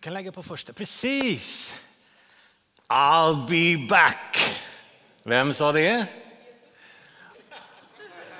kan 0.00 0.14
lägga 0.14 0.32
på 0.32 0.42
första. 0.42 0.72
Precis! 0.72 1.74
I'll 2.88 3.48
be 3.48 3.86
back. 3.88 4.36
Vem 5.22 5.54
sa 5.54 5.72
det? 5.72 6.06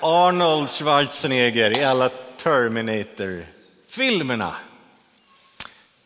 Arnold 0.01 0.71
Schwarzenegger 0.71 1.79
i 1.79 1.85
alla 1.85 2.09
Terminator-filmerna. 2.37 4.57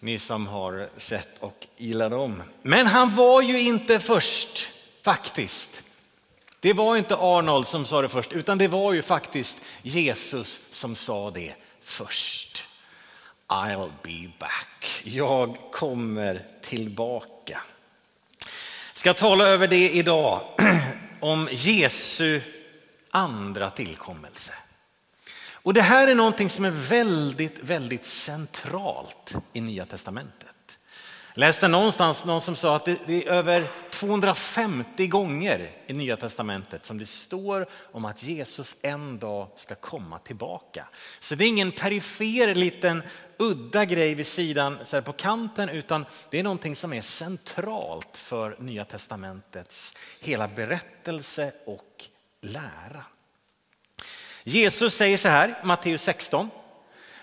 Ni 0.00 0.18
som 0.18 0.46
har 0.46 0.88
sett 0.96 1.38
och 1.40 1.66
gillar 1.76 2.10
dem. 2.10 2.42
Men 2.62 2.86
han 2.86 3.14
var 3.14 3.42
ju 3.42 3.60
inte 3.60 4.00
först, 4.00 4.70
faktiskt. 5.02 5.82
Det 6.60 6.72
var 6.72 6.96
inte 6.96 7.16
Arnold 7.16 7.66
som 7.66 7.86
sa 7.86 8.02
det 8.02 8.08
först, 8.08 8.32
utan 8.32 8.58
det 8.58 8.68
var 8.68 8.92
ju 8.92 9.02
faktiskt 9.02 9.58
Jesus 9.82 10.62
som 10.70 10.94
sa 10.94 11.30
det 11.30 11.54
först. 11.80 12.63
I'll 13.48 13.90
be 14.02 14.30
back. 14.38 15.02
Jag 15.04 15.56
kommer 15.72 16.42
tillbaka. 16.62 17.60
Jag 18.92 18.98
ska 18.98 19.14
tala 19.14 19.48
över 19.48 19.68
det 19.68 19.90
idag, 19.90 20.40
om 21.20 21.48
Jesu 21.52 22.40
andra 23.10 23.70
tillkommelse. 23.70 24.52
Och 25.50 25.74
det 25.74 25.82
här 25.82 26.08
är 26.08 26.14
någonting 26.14 26.50
som 26.50 26.64
är 26.64 26.70
väldigt, 26.70 27.58
väldigt 27.58 28.06
centralt 28.06 29.34
i 29.52 29.60
Nya 29.60 29.86
Testamentet. 29.86 30.53
Läste 31.36 31.68
någonstans 31.68 32.24
någon 32.24 32.40
som 32.40 32.56
sa 32.56 32.76
att 32.76 32.84
det, 32.84 33.08
är 33.08 33.26
över 33.28 33.66
250 33.90 35.06
gånger 35.06 35.70
i 35.86 35.92
Nya 35.92 36.16
Testamentet 36.16 36.84
som 36.84 36.98
det 36.98 37.06
står 37.06 37.66
om 37.92 38.04
att 38.04 38.22
Jesus 38.22 38.76
en 38.82 39.18
dag 39.18 39.48
ska 39.56 39.74
komma 39.74 40.18
tillbaka. 40.18 40.88
Så 41.20 41.34
det 41.34 41.44
är 41.44 41.48
ingen 41.48 41.72
perifer 41.72 42.54
liten 42.54 43.02
udda 43.38 43.84
grej 43.84 44.14
vid 44.14 44.26
sidan 44.26 44.78
så 44.84 45.02
på 45.02 45.12
kanten 45.12 45.68
utan 45.68 46.06
det 46.30 46.38
är 46.38 46.42
någonting 46.42 46.76
som 46.76 46.92
är 46.92 47.02
centralt 47.02 48.16
för 48.16 48.56
Nya 48.58 48.84
Testamentets 48.84 49.94
hela 50.20 50.48
berättelse 50.48 51.52
och 51.66 52.04
lära. 52.40 53.04
Jesus 54.44 54.94
säger 54.94 55.16
så 55.16 55.28
här, 55.28 55.60
Matteus 55.64 56.02
16. 56.02 56.50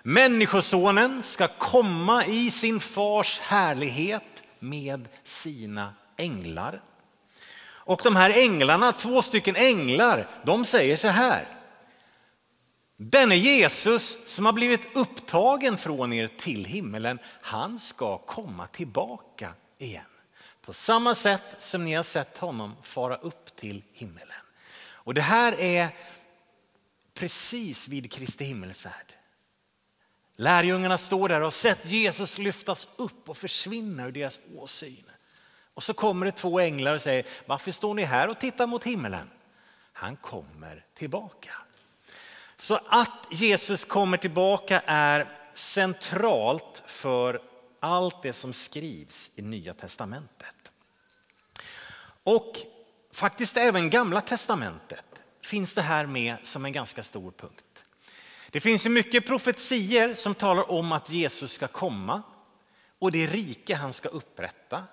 Människosonen 0.03 1.23
ska 1.23 1.47
komma 1.47 2.25
i 2.25 2.51
sin 2.51 2.79
fars 2.79 3.39
härlighet 3.39 4.43
med 4.59 5.07
sina 5.23 5.93
änglar. 6.17 6.81
Och 7.63 8.01
de 8.03 8.15
här 8.15 8.29
änglarna, 8.29 8.91
två 8.91 9.21
stycken 9.21 9.55
änglar, 9.55 10.27
de 10.43 10.65
säger 10.65 10.97
så 10.97 11.07
här. 11.07 11.47
Denne 12.97 13.35
Jesus 13.35 14.17
som 14.25 14.45
har 14.45 14.53
blivit 14.53 14.95
upptagen 14.95 15.77
från 15.77 16.13
er 16.13 16.27
till 16.27 16.65
himmelen, 16.65 17.19
han 17.41 17.79
ska 17.79 18.17
komma 18.17 18.67
tillbaka 18.67 19.53
igen. 19.77 20.03
På 20.61 20.73
samma 20.73 21.15
sätt 21.15 21.55
som 21.59 21.85
ni 21.85 21.93
har 21.93 22.03
sett 22.03 22.37
honom 22.37 22.75
fara 22.83 23.15
upp 23.15 23.55
till 23.55 23.83
himmelen. 23.93 24.41
Och 24.83 25.13
det 25.13 25.21
här 25.21 25.59
är 25.59 25.89
precis 27.13 27.87
vid 27.87 28.11
Kristi 28.11 28.43
himmelsfärd. 28.43 29.13
Lärjungarna 30.35 30.97
står 30.97 31.29
där 31.29 31.37
och 31.37 31.43
har 31.43 31.51
sett 31.51 31.85
Jesus 31.85 32.37
lyftas 32.37 32.87
upp 32.95 33.29
och 33.29 33.37
försvinna 33.37 34.07
ur 34.07 34.11
deras 34.11 34.39
åsyn. 34.55 35.05
Och 35.73 35.83
så 35.83 35.93
kommer 35.93 36.25
det 36.25 36.31
två 36.31 36.59
änglar 36.59 36.95
och 36.95 37.01
säger, 37.01 37.25
varför 37.45 37.71
står 37.71 37.93
ni 37.93 38.03
här 38.03 38.27
och 38.27 38.39
tittar 38.39 38.67
mot 38.67 38.83
himmelen? 38.83 39.29
Han 39.93 40.15
kommer 40.15 40.85
tillbaka. 40.93 41.51
Så 42.57 42.79
att 42.87 43.27
Jesus 43.31 43.85
kommer 43.85 44.17
tillbaka 44.17 44.81
är 44.85 45.37
centralt 45.53 46.83
för 46.85 47.41
allt 47.79 48.21
det 48.21 48.33
som 48.33 48.53
skrivs 48.53 49.31
i 49.35 49.41
Nya 49.41 49.73
Testamentet. 49.73 50.71
Och 52.23 52.57
faktiskt 53.11 53.57
även 53.57 53.89
Gamla 53.89 54.21
Testamentet 54.21 55.05
finns 55.41 55.73
det 55.73 55.81
här 55.81 56.05
med 56.05 56.35
som 56.43 56.65
en 56.65 56.71
ganska 56.71 57.03
stor 57.03 57.31
punkt. 57.31 57.70
Det 58.51 58.59
finns 58.59 58.85
ju 58.85 58.89
mycket 58.89 59.25
profetier 59.25 60.15
som 60.15 60.35
talar 60.35 60.71
om 60.71 60.91
att 60.91 61.09
Jesus 61.09 61.51
ska 61.51 61.67
komma 61.67 62.21
och 62.99 63.11
det 63.11 63.27
rike 63.27 63.75
han 63.75 63.93
ska 63.93 64.09
upprätta. 64.09 64.83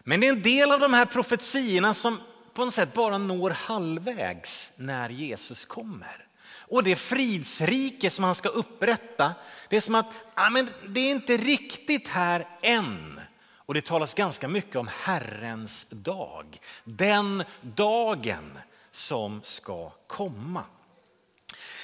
Men 0.00 0.20
det 0.20 0.26
är 0.26 0.32
en 0.32 0.42
del 0.42 0.72
av 0.72 0.80
de 0.80 0.94
här 0.94 1.06
profetierna 1.06 1.94
som 1.94 2.20
på 2.54 2.64
något 2.64 2.74
sätt 2.74 2.92
bara 2.92 3.18
når 3.18 3.50
halvvägs 3.50 4.72
när 4.76 5.10
Jesus 5.10 5.64
kommer. 5.64 6.26
Och 6.68 6.84
det 6.84 6.96
fridsrike 6.96 8.10
som 8.10 8.24
han 8.24 8.34
ska 8.34 8.48
upprätta, 8.48 9.34
det 9.68 9.76
är 9.76 9.80
som 9.80 9.94
att 9.94 10.06
ja, 10.34 10.50
men 10.50 10.68
det 10.88 11.00
är 11.00 11.10
inte 11.10 11.36
riktigt 11.36 12.08
här 12.08 12.48
än. 12.62 13.20
Och 13.56 13.74
det 13.74 13.84
talas 13.84 14.14
ganska 14.14 14.48
mycket 14.48 14.76
om 14.76 14.88
Herrens 15.02 15.86
dag, 15.90 16.58
den 16.84 17.44
dagen 17.60 18.58
som 18.90 19.40
ska 19.44 19.90
komma. 20.06 20.64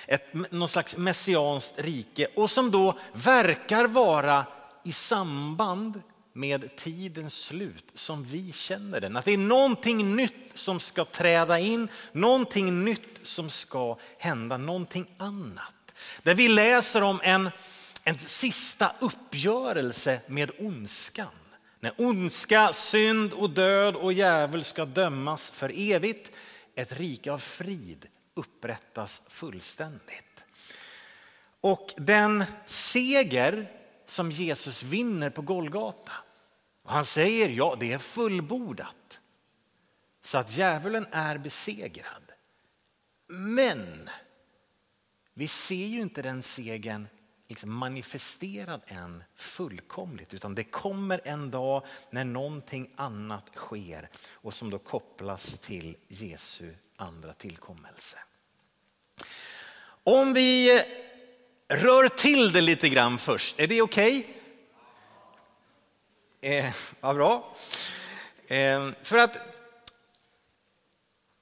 Ett, 0.07 0.53
någon 0.53 0.69
slags 0.69 0.97
messianskt 0.97 1.79
rike 1.79 2.27
och 2.37 2.51
som 2.51 2.71
då 2.71 2.99
verkar 3.13 3.85
vara 3.85 4.47
i 4.85 4.93
samband 4.93 6.03
med 6.33 6.77
tidens 6.77 7.35
slut 7.35 7.85
som 7.95 8.25
vi 8.25 8.53
känner 8.53 9.01
den. 9.01 9.17
Att 9.17 9.25
det 9.25 9.33
är 9.33 9.39
någonting 9.39 10.17
nytt 10.17 10.51
som 10.55 10.81
ska 10.81 11.05
träda 11.05 11.59
in, 11.59 11.89
någonting 12.13 12.85
nytt 12.85 13.21
som 13.23 13.51
ska 13.51 13.99
hända, 14.19 14.57
någonting 14.57 15.07
annat. 15.19 15.95
Där 16.23 16.35
vi 16.35 16.49
läser 16.49 17.03
om 17.03 17.21
en, 17.23 17.51
en 18.05 18.19
sista 18.19 18.93
uppgörelse 19.01 20.21
med 20.27 20.51
ondskan. 20.59 21.27
När 21.81 21.95
ondska, 21.99 22.73
synd 22.73 23.33
och 23.33 23.51
död 23.51 23.97
och 23.97 24.13
djävul 24.13 24.65
ska 24.65 24.85
dömas 24.85 25.51
för 25.51 25.73
evigt 25.75 26.37
ett 26.75 26.93
rike 26.93 27.33
av 27.33 27.39
frid 27.39 28.07
upprättas 28.35 29.23
fullständigt. 29.27 30.45
Och 31.61 31.95
den 31.97 32.45
seger 32.67 33.67
som 34.07 34.31
Jesus 34.31 34.83
vinner 34.83 35.31
på 35.31 35.43
Golgata, 35.43 36.13
och 36.83 36.93
han 36.93 37.05
säger 37.05 37.49
ja 37.49 37.77
det 37.81 37.93
är 37.93 37.99
fullbordat. 37.99 39.21
Så 40.23 40.39
att 40.39 40.57
djävulen 40.57 41.07
är 41.13 41.39
besegrad. 41.39 42.33
Men 43.27 44.09
vi 45.35 45.49
ser 45.49 45.87
ju 45.87 46.01
inte 46.01 46.23
den 46.23 46.43
segern 46.43 47.09
liksom 47.49 47.73
manifesterad 47.73 48.83
än 48.87 49.25
fullkomligt 49.35 50.35
utan 50.35 50.55
det 50.55 50.65
kommer 50.65 51.21
en 51.25 51.51
dag 51.51 51.87
när 52.11 52.25
någonting 52.25 52.91
annat 52.97 53.51
sker 53.55 54.09
och 54.31 54.55
som 54.55 54.71
då 54.71 54.79
kopplas 54.79 55.59
till 55.59 55.97
Jesu 56.09 56.75
andra 57.03 57.33
tillkommelse. 57.33 58.19
Om 60.05 60.33
vi 60.33 60.77
eh, 60.77 60.83
rör 61.77 62.09
till 62.09 62.53
det 62.53 62.61
lite 62.61 62.89
grann 62.89 63.19
först, 63.19 63.61
är 63.61 63.67
det 63.67 63.83
okej? 63.83 64.19
Okay? 66.41 66.59
Eh, 66.59 66.73
vad 67.01 67.17
bra. 67.17 67.55
Eh, 68.47 68.91
för 69.03 69.19
att 69.19 69.37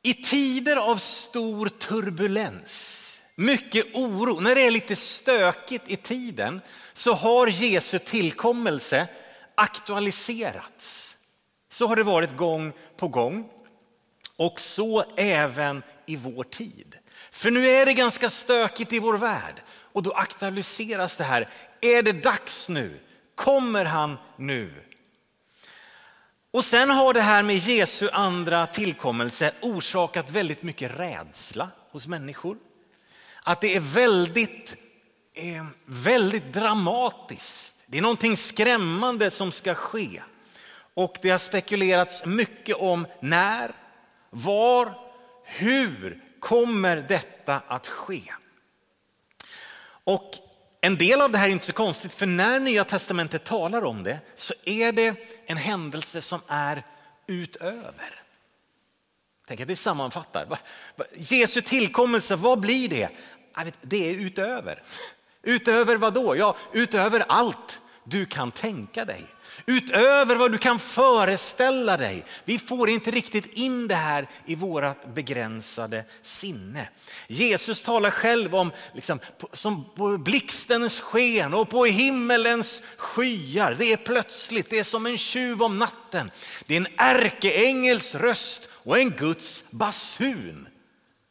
i 0.03 0.15
tider 0.15 0.77
av 0.77 0.97
stor 0.97 1.69
turbulens 1.69 2.97
mycket 3.35 3.95
oro, 3.95 4.41
när 4.41 4.55
det 4.55 4.67
är 4.67 4.71
lite 4.71 4.97
stökigt 4.97 5.85
i 5.87 5.97
tiden 5.97 6.61
så 6.93 7.13
har 7.15 7.47
Jesu 7.47 7.99
tillkommelse 7.99 9.09
aktualiserats. 9.55 11.17
Så 11.69 11.87
har 11.87 11.97
det 11.97 12.03
varit 12.03 12.37
gång 12.37 12.73
på 12.97 13.09
gång 13.09 13.51
och 14.41 14.61
så 14.61 15.05
även 15.17 15.83
i 16.07 16.17
vår 16.17 16.45
tid. 16.45 16.99
För 17.31 17.51
nu 17.51 17.69
är 17.69 17.87
det 17.87 17.95
ganska 17.95 18.31
stökigt 18.31 18.93
i 18.93 18.99
vår 18.99 19.17
värld 19.17 19.63
och 19.71 20.03
då 20.03 20.13
aktualiseras 20.13 21.17
det 21.17 21.25
här. 21.25 21.49
Är 21.81 22.03
det 22.03 22.13
dags 22.13 22.69
nu? 22.69 23.01
Kommer 23.35 23.85
han 23.85 24.19
nu? 24.37 24.75
Och 26.51 26.65
sen 26.65 26.91
har 26.91 27.15
det 27.15 27.21
här 27.21 27.43
med 27.43 27.57
Jesu 27.57 28.09
andra 28.13 28.67
tillkommelse 28.67 29.53
orsakat 29.63 30.31
väldigt 30.31 30.63
mycket 30.63 30.99
rädsla 30.99 31.71
hos 31.91 32.07
människor 32.07 32.57
att 33.43 33.61
det 33.61 33.77
är 33.77 33.81
väldigt, 33.81 34.77
eh, 35.35 35.67
väldigt 35.85 36.53
dramatiskt. 36.53 37.75
Det 37.87 37.99
är 37.99 38.03
någonting 38.03 38.37
skrämmande 38.37 39.31
som 39.31 39.53
ska 39.53 39.75
ske. 39.75 40.23
Och 40.95 41.17
det 41.23 41.31
har 41.31 41.39
spekulerats 41.39 42.25
mycket 42.25 42.77
om 42.77 43.07
när, 43.21 43.73
var, 44.31 44.95
hur 45.45 46.25
kommer 46.41 46.97
detta 46.97 47.63
att 47.67 47.89
ske? 47.89 48.23
Och 50.05 50.35
en 50.81 50.97
del 50.97 51.21
av 51.21 51.31
det 51.31 51.39
här 51.39 51.49
är 51.49 51.53
inte 51.53 51.67
så 51.67 51.73
konstigt, 51.73 52.15
för 52.15 52.27
när 52.27 52.61
Nya 52.61 52.85
Testamentet 52.85 53.45
talar 53.45 53.85
om 53.85 54.03
det 54.03 54.19
så 54.35 54.55
är 54.65 54.93
det 54.93 55.17
en 55.47 55.57
händelse 55.57 56.21
som 56.21 56.41
är 56.47 56.83
utöver. 57.27 58.23
Tänk 59.47 59.61
att 59.61 59.69
det 59.69 59.77
sammanfattar. 59.77 60.59
Jesu 61.15 61.61
tillkommelse, 61.61 62.37
vad 62.37 62.61
blir 62.61 62.89
det? 62.89 63.09
Det 63.81 64.11
är 64.11 64.15
utöver. 64.15 64.83
Utöver 65.43 65.97
vad 65.97 66.15
då? 66.15 66.37
Ja, 66.37 66.57
utöver 66.73 67.25
allt. 67.29 67.81
du 68.05 68.27
kan 68.27 68.51
tänka 68.51 69.05
dig. 69.05 69.27
Utöver 69.71 70.37
vad 70.37 70.53
du 70.53 70.59
kan 70.59 70.79
föreställa 70.79 71.97
dig. 71.97 72.25
Vi 72.45 72.59
får 72.59 72.91
inte 72.91 73.11
riktigt 73.11 73.55
in 73.55 73.89
det 73.89 73.95
här 73.95 74.29
i 74.47 74.55
vårt 74.55 75.15
begränsade 75.15 76.05
sinne. 76.23 76.89
Jesus 77.29 77.83
talar 77.83 78.11
själv 78.11 78.55
om 78.55 78.73
liksom, 78.95 79.21
som 79.53 79.85
på 79.95 80.19
blixtens 80.19 81.01
sken 81.01 81.55
och 81.55 81.69
på 81.69 81.85
himmelens 81.85 82.83
skyar. 82.97 83.77
Det 83.79 83.93
är 83.93 83.97
plötsligt, 83.97 84.71
det 84.71 84.79
är 84.79 84.85
som 84.85 85.07
en 85.07 85.19
tjuv 85.19 85.63
om 85.63 85.79
natten. 85.79 86.31
Det 86.67 86.75
är 86.75 86.81
en 86.81 86.95
ärkeängels 86.97 88.15
röst 88.15 88.69
och 88.73 88.99
en 88.99 89.11
Guds 89.11 89.65
basun. 89.71 90.69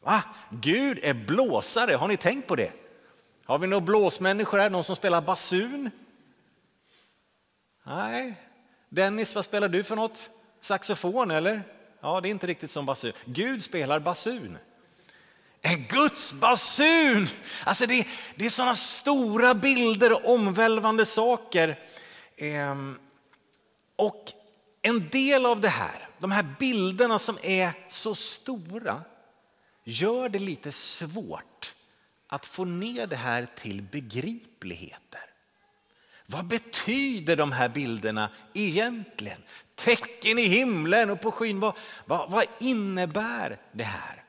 Va? 0.04 0.22
Gud 0.50 0.98
är 1.02 1.14
blåsare, 1.14 1.94
har 1.94 2.08
ni 2.08 2.16
tänkt 2.16 2.48
på 2.48 2.56
det? 2.56 2.72
Har 3.44 3.58
vi 3.58 3.66
några 3.66 3.80
blåsmänniskor 3.80 4.58
här, 4.58 4.70
någon 4.70 4.84
som 4.84 4.96
spelar 4.96 5.20
basun? 5.20 5.90
Nej. 7.90 8.34
Dennis, 8.88 9.34
vad 9.34 9.44
spelar 9.44 9.68
du 9.68 9.84
för 9.84 9.96
något? 9.96 10.30
Saxofon 10.60 11.30
eller? 11.30 11.62
Ja, 12.00 12.20
det 12.20 12.28
är 12.28 12.30
inte 12.30 12.46
riktigt 12.46 12.70
som 12.70 12.86
basun. 12.86 13.12
Gud 13.24 13.64
spelar 13.64 14.00
basun. 14.00 14.58
En 15.60 15.86
Guds 15.86 16.32
basun! 16.32 17.28
Alltså 17.64 17.86
det, 17.86 18.06
det 18.36 18.46
är 18.46 18.50
sådana 18.50 18.74
stora 18.74 19.54
bilder 19.54 20.12
och 20.12 20.34
omvälvande 20.34 21.06
saker. 21.06 21.78
Ehm, 22.36 22.98
och 23.96 24.24
en 24.82 25.08
del 25.08 25.46
av 25.46 25.60
det 25.60 25.68
här, 25.68 26.08
de 26.18 26.30
här 26.30 26.56
bilderna 26.58 27.18
som 27.18 27.38
är 27.42 27.72
så 27.88 28.14
stora, 28.14 29.02
gör 29.84 30.28
det 30.28 30.38
lite 30.38 30.72
svårt 30.72 31.74
att 32.26 32.46
få 32.46 32.64
ner 32.64 33.06
det 33.06 33.16
här 33.16 33.46
till 33.56 33.82
begripligheter. 33.82 35.29
Vad 36.30 36.44
betyder 36.44 37.36
de 37.36 37.52
här 37.52 37.68
bilderna 37.68 38.30
egentligen? 38.54 39.42
Tecken 39.74 40.38
i 40.38 40.46
himlen 40.46 41.10
och 41.10 41.20
på 41.20 41.32
skyn, 41.32 41.60
vad, 41.60 41.76
vad, 42.04 42.30
vad 42.30 42.44
innebär 42.60 43.60
det 43.72 43.84
här? 43.84 44.24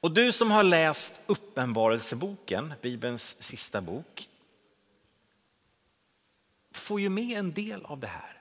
Och 0.00 0.12
du 0.12 0.32
som 0.32 0.50
har 0.50 0.62
läst 0.62 1.12
Uppenbarelseboken, 1.26 2.74
Bibelns 2.82 3.36
sista 3.42 3.80
bok, 3.80 4.28
får 6.74 7.00
ju 7.00 7.08
med 7.08 7.38
en 7.38 7.52
del 7.52 7.84
av 7.84 8.00
det 8.00 8.06
här. 8.06 8.40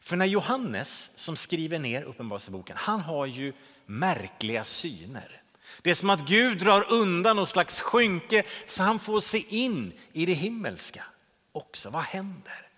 För 0.00 0.16
när 0.16 0.26
Johannes 0.26 1.10
som 1.14 1.36
skriver 1.36 1.78
ner 1.78 2.02
Uppenbarelseboken, 2.02 2.76
han 2.76 3.00
har 3.00 3.26
ju 3.26 3.52
märkliga 3.86 4.64
syner. 4.64 5.42
Det 5.82 5.90
är 5.90 5.94
som 5.94 6.10
att 6.10 6.28
Gud 6.28 6.58
drar 6.58 6.92
undan 6.92 7.36
någon 7.36 7.46
slags 7.46 7.80
skynke 7.80 8.42
så 8.66 8.82
han 8.82 8.98
får 8.98 9.20
se 9.20 9.44
in 9.48 9.92
i 10.12 10.26
det 10.26 10.32
himmelska 10.32 11.04
också. 11.52 11.90
Vad 11.90 12.02
händer? 12.02 12.68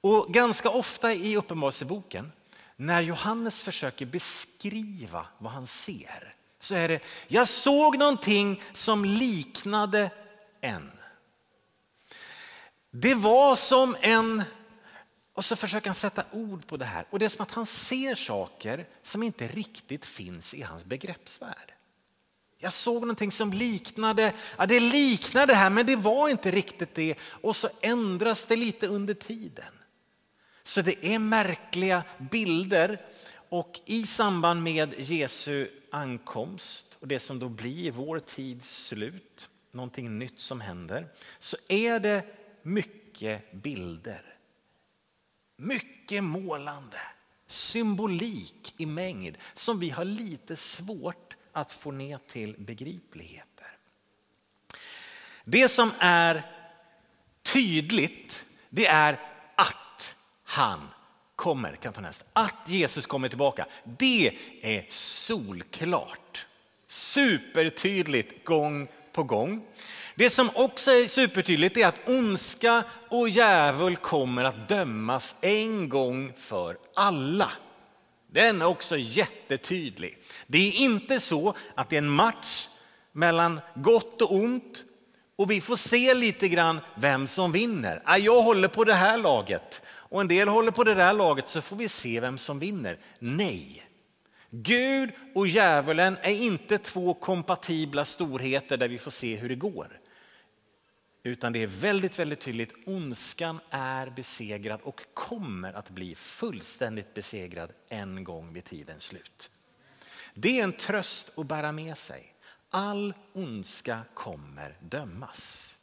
Och 0.00 0.32
ganska 0.32 0.70
ofta 0.70 1.14
i 1.14 1.36
Uppenbarelseboken 1.36 2.32
när 2.76 3.02
Johannes 3.02 3.62
försöker 3.62 4.06
beskriva 4.06 5.26
vad 5.38 5.52
han 5.52 5.66
ser 5.66 6.34
så 6.60 6.74
är 6.74 6.88
det, 6.88 7.00
jag 7.28 7.48
såg 7.48 7.98
någonting 7.98 8.62
som 8.74 9.04
liknade 9.04 10.10
en. 10.60 10.90
Det 12.90 13.14
var 13.14 13.56
som 13.56 13.96
en, 14.00 14.44
och 15.34 15.44
så 15.44 15.56
försöker 15.56 15.86
han 15.86 15.94
sätta 15.94 16.24
ord 16.32 16.66
på 16.66 16.76
det 16.76 16.84
här. 16.84 17.04
Och 17.10 17.18
det 17.18 17.24
är 17.24 17.28
som 17.28 17.42
att 17.42 17.50
han 17.50 17.66
ser 17.66 18.14
saker 18.14 18.86
som 19.02 19.22
inte 19.22 19.48
riktigt 19.48 20.04
finns 20.04 20.54
i 20.54 20.62
hans 20.62 20.84
begreppsvärld. 20.84 21.74
Jag 22.62 22.72
såg 22.72 23.00
någonting 23.00 23.32
som 23.32 23.52
liknade, 23.52 24.32
ja 24.58 24.66
det 24.66 24.80
liknade 24.80 25.46
det 25.46 25.54
här 25.54 25.70
men 25.70 25.86
det 25.86 25.96
var 25.96 26.28
inte 26.28 26.50
riktigt 26.50 26.94
det. 26.94 27.14
Och 27.20 27.56
så 27.56 27.68
ändras 27.80 28.46
det 28.46 28.56
lite 28.56 28.86
under 28.86 29.14
tiden. 29.14 29.74
Så 30.62 30.82
det 30.82 31.06
är 31.06 31.18
märkliga 31.18 32.04
bilder 32.30 33.06
och 33.48 33.80
i 33.84 34.06
samband 34.06 34.62
med 34.62 34.94
Jesu 34.98 35.68
ankomst 35.90 36.96
och 37.00 37.08
det 37.08 37.20
som 37.20 37.38
då 37.38 37.48
blir 37.48 37.90
vår 37.90 38.18
tids 38.18 38.86
slut, 38.86 39.48
någonting 39.72 40.18
nytt 40.18 40.40
som 40.40 40.60
händer, 40.60 41.08
så 41.38 41.56
är 41.68 42.00
det 42.00 42.24
mycket 42.62 43.52
bilder. 43.52 44.22
Mycket 45.56 46.24
målande, 46.24 47.00
symbolik 47.46 48.74
i 48.76 48.86
mängd 48.86 49.38
som 49.54 49.80
vi 49.80 49.90
har 49.90 50.04
lite 50.04 50.56
svårt 50.56 51.29
att 51.52 51.72
få 51.72 51.90
ner 51.90 52.18
till 52.28 52.54
begripligheter. 52.58 53.66
Det 55.44 55.68
som 55.68 55.92
är 55.98 56.42
tydligt, 57.42 58.44
det 58.68 58.86
är 58.86 59.20
att 59.54 60.16
han 60.44 60.88
kommer. 61.36 61.72
Kan 61.72 61.92
ta 61.92 62.00
nästa. 62.00 62.24
Att 62.32 62.68
Jesus 62.68 63.06
kommer 63.06 63.28
tillbaka, 63.28 63.66
det 63.84 64.32
är 64.62 64.86
solklart. 64.88 66.46
Supertydligt 66.86 68.44
gång 68.44 68.88
på 69.12 69.22
gång. 69.22 69.66
Det 70.14 70.30
som 70.30 70.50
också 70.54 70.90
är 70.90 71.08
supertydligt 71.08 71.76
är 71.76 71.86
att 71.86 72.08
ondska 72.08 72.84
och 73.08 73.28
djävul 73.28 73.96
kommer 73.96 74.44
att 74.44 74.68
dömas 74.68 75.36
en 75.40 75.88
gång 75.88 76.32
för 76.36 76.78
alla. 76.94 77.50
Den 78.32 78.62
är 78.62 78.66
också 78.66 78.96
jättetydlig. 78.96 80.18
Det 80.46 80.58
är 80.58 80.80
inte 80.80 81.20
så 81.20 81.54
att 81.74 81.90
det 81.90 81.96
är 81.96 82.02
en 82.02 82.08
match 82.08 82.68
mellan 83.12 83.60
gott 83.74 84.22
och 84.22 84.34
ont 84.34 84.84
och 85.36 85.50
vi 85.50 85.60
får 85.60 85.76
se 85.76 86.14
lite 86.14 86.48
grann 86.48 86.80
vem 86.96 87.26
som 87.26 87.52
vinner. 87.52 88.02
Jag 88.18 88.42
håller 88.42 88.68
på 88.68 88.84
det 88.84 88.94
här 88.94 89.18
laget 89.18 89.82
och 89.86 90.20
en 90.20 90.28
del 90.28 90.48
håller 90.48 90.70
på 90.70 90.84
det 90.84 90.94
där 90.94 91.12
laget 91.12 91.48
så 91.48 91.60
får 91.60 91.76
vi 91.76 91.88
se 91.88 92.20
vem 92.20 92.38
som 92.38 92.58
vinner. 92.58 92.96
Nej, 93.18 93.86
Gud 94.50 95.10
och 95.34 95.48
djävulen 95.48 96.16
är 96.22 96.34
inte 96.34 96.78
två 96.78 97.14
kompatibla 97.14 98.04
storheter 98.04 98.76
där 98.76 98.88
vi 98.88 98.98
får 98.98 99.10
se 99.10 99.36
hur 99.36 99.48
det 99.48 99.54
går. 99.54 99.99
Utan 101.22 101.52
det 101.52 101.62
är 101.62 101.66
väldigt, 101.66 102.18
väldigt 102.18 102.40
tydligt, 102.40 102.72
ondskan 102.86 103.60
är 103.70 104.10
besegrad 104.10 104.80
och 104.82 105.00
kommer 105.14 105.72
att 105.72 105.90
bli 105.90 106.14
fullständigt 106.14 107.14
besegrad 107.14 107.72
en 107.88 108.24
gång 108.24 108.52
vid 108.52 108.64
tidens 108.64 109.04
slut. 109.04 109.50
Det 110.34 110.60
är 110.60 110.64
en 110.64 110.72
tröst 110.72 111.38
att 111.38 111.46
bära 111.46 111.72
med 111.72 111.98
sig. 111.98 112.34
All 112.70 113.14
ondska 113.32 114.00
kommer 114.14 114.78
dömas. 114.80 115.76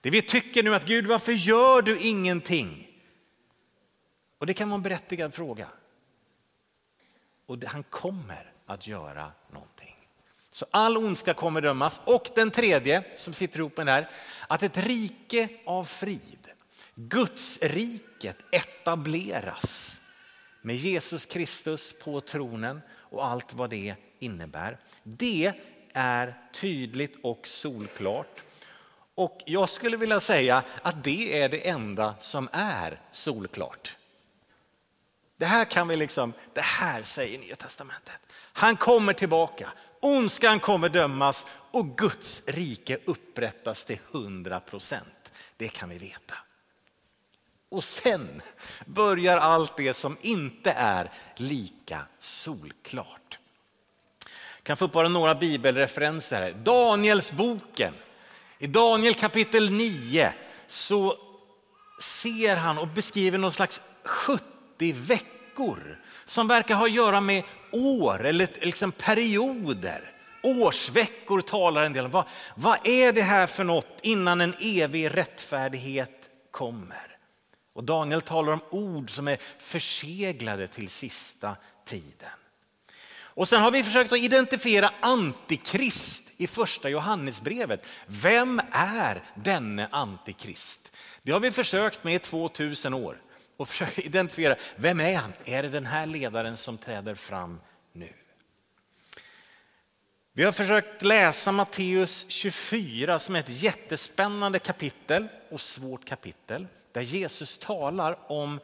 Det 0.00 0.10
vi 0.10 0.22
tycker 0.22 0.62
nu 0.62 0.74
att 0.74 0.86
Gud, 0.86 1.06
varför 1.06 1.32
gör 1.32 1.82
du 1.82 1.98
ingenting? 1.98 3.00
Och 4.38 4.46
det 4.46 4.54
kan 4.54 4.68
vara 4.68 4.76
en 4.76 4.82
berättigad 4.82 5.34
fråga. 5.34 5.68
Och 7.46 7.64
han 7.64 7.82
kommer 7.82 8.52
att 8.66 8.86
göra 8.86 9.32
någonting. 9.50 9.93
Så 10.54 10.66
all 10.70 10.96
ondska 10.96 11.34
kommer 11.34 11.60
dömas. 11.60 12.00
Och 12.04 12.30
den 12.34 12.50
tredje 12.50 13.04
som 13.16 13.32
sitter 13.32 13.58
ihop 13.58 13.76
med 13.76 13.86
den 13.86 13.94
här. 13.94 14.10
att 14.48 14.62
ett 14.62 14.78
rike 14.78 15.48
av 15.66 15.84
frid, 15.84 16.48
Guds 16.94 17.58
riket 17.62 18.36
etableras 18.50 19.96
med 20.62 20.76
Jesus 20.76 21.26
Kristus 21.26 21.94
på 22.04 22.20
tronen 22.20 22.80
och 22.90 23.26
allt 23.26 23.54
vad 23.54 23.70
det 23.70 23.94
innebär. 24.18 24.78
Det 25.02 25.52
är 25.92 26.34
tydligt 26.52 27.16
och 27.22 27.46
solklart. 27.46 28.42
Och 29.14 29.42
jag 29.46 29.68
skulle 29.68 29.96
vilja 29.96 30.20
säga 30.20 30.62
att 30.82 31.04
det 31.04 31.42
är 31.42 31.48
det 31.48 31.68
enda 31.68 32.14
som 32.20 32.48
är 32.52 33.00
solklart. 33.12 33.96
Det 35.36 35.46
här 35.46 35.64
kan 35.64 35.88
vi 35.88 35.96
liksom, 35.96 36.32
det 36.52 36.64
här 36.64 37.02
säger 37.02 37.38
Nya 37.38 37.56
Testamentet. 37.56 38.20
Han 38.52 38.76
kommer 38.76 39.12
tillbaka, 39.12 39.72
ondskan 40.04 40.60
kommer 40.60 40.88
dömas 40.88 41.46
och 41.70 41.98
Guds 41.98 42.42
rike 42.46 42.98
upprättas 43.04 43.84
till 43.84 43.98
100 44.12 44.60
procent. 44.60 45.32
Det 45.56 45.68
kan 45.68 45.88
vi 45.88 45.98
veta. 45.98 46.34
Och 47.68 47.84
sen 47.84 48.42
börjar 48.86 49.36
allt 49.36 49.76
det 49.76 49.94
som 49.94 50.16
inte 50.20 50.70
är 50.70 51.10
lika 51.36 52.02
solklart. 52.18 53.38
Jag 54.56 54.64
kan 54.64 54.76
få 54.76 54.84
upp 54.84 54.92
bara 54.92 55.08
några 55.08 55.34
bibelreferenser 55.34 56.42
här. 56.42 56.52
Danielsboken. 56.52 57.94
I 58.58 58.66
Daniel 58.66 59.14
kapitel 59.14 59.70
9 59.70 60.32
så 60.66 61.16
ser 62.00 62.56
han 62.56 62.78
och 62.78 62.88
beskriver 62.88 63.38
någon 63.38 63.52
slags 63.52 63.82
70 64.04 64.92
veckor 64.92 65.98
som 66.24 66.48
verkar 66.48 66.74
ha 66.74 66.84
att 66.84 66.92
göra 66.92 67.20
med 67.20 67.42
år 67.74 68.24
eller 68.26 68.48
liksom 68.60 68.92
perioder. 68.92 70.10
Årsveckor 70.42 71.40
talar 71.40 71.84
en 71.84 71.92
del 71.92 72.04
om. 72.04 72.10
Vad, 72.10 72.24
vad 72.54 72.86
är 72.86 73.12
det 73.12 73.22
här 73.22 73.46
för 73.46 73.64
något 73.64 73.98
innan 74.02 74.40
en 74.40 74.54
evig 74.60 75.16
rättfärdighet 75.16 76.30
kommer? 76.50 77.16
Och 77.74 77.84
Daniel 77.84 78.20
talar 78.20 78.52
om 78.52 78.60
ord 78.70 79.10
som 79.10 79.28
är 79.28 79.38
förseglade 79.58 80.66
till 80.66 80.88
sista 80.88 81.56
tiden. 81.84 82.30
Och 83.34 83.48
sen 83.48 83.62
har 83.62 83.70
vi 83.70 83.82
försökt 83.82 84.12
att 84.12 84.18
identifiera 84.18 84.90
antikrist 85.00 86.22
i 86.36 86.46
första 86.46 86.88
Johannesbrevet. 86.88 87.86
Vem 88.06 88.60
är 88.72 89.22
denne 89.34 89.88
antikrist? 89.92 90.92
Det 91.22 91.32
har 91.32 91.40
vi 91.40 91.50
försökt 91.50 92.04
med 92.04 92.14
i 92.14 92.18
2000 92.18 92.94
år 92.94 93.23
och 93.56 93.68
försöka 93.68 94.02
identifiera, 94.02 94.56
vem 94.76 95.00
är 95.00 95.16
han? 95.16 95.32
Är 95.44 95.62
det 95.62 95.68
den 95.68 95.86
här 95.86 96.06
ledaren 96.06 96.56
som 96.56 96.78
träder 96.78 97.14
fram 97.14 97.60
nu? 97.92 98.08
Vi 100.32 100.44
har 100.44 100.52
försökt 100.52 101.02
läsa 101.02 101.52
Matteus 101.52 102.26
24 102.28 103.18
som 103.18 103.36
är 103.36 103.40
ett 103.40 103.62
jättespännande 103.62 104.58
kapitel 104.58 105.28
och 105.50 105.60
svårt 105.60 106.04
kapitel 106.04 106.66
där 106.92 107.00
Jesus 107.00 107.58
talar 107.58 108.32
om 108.32 108.60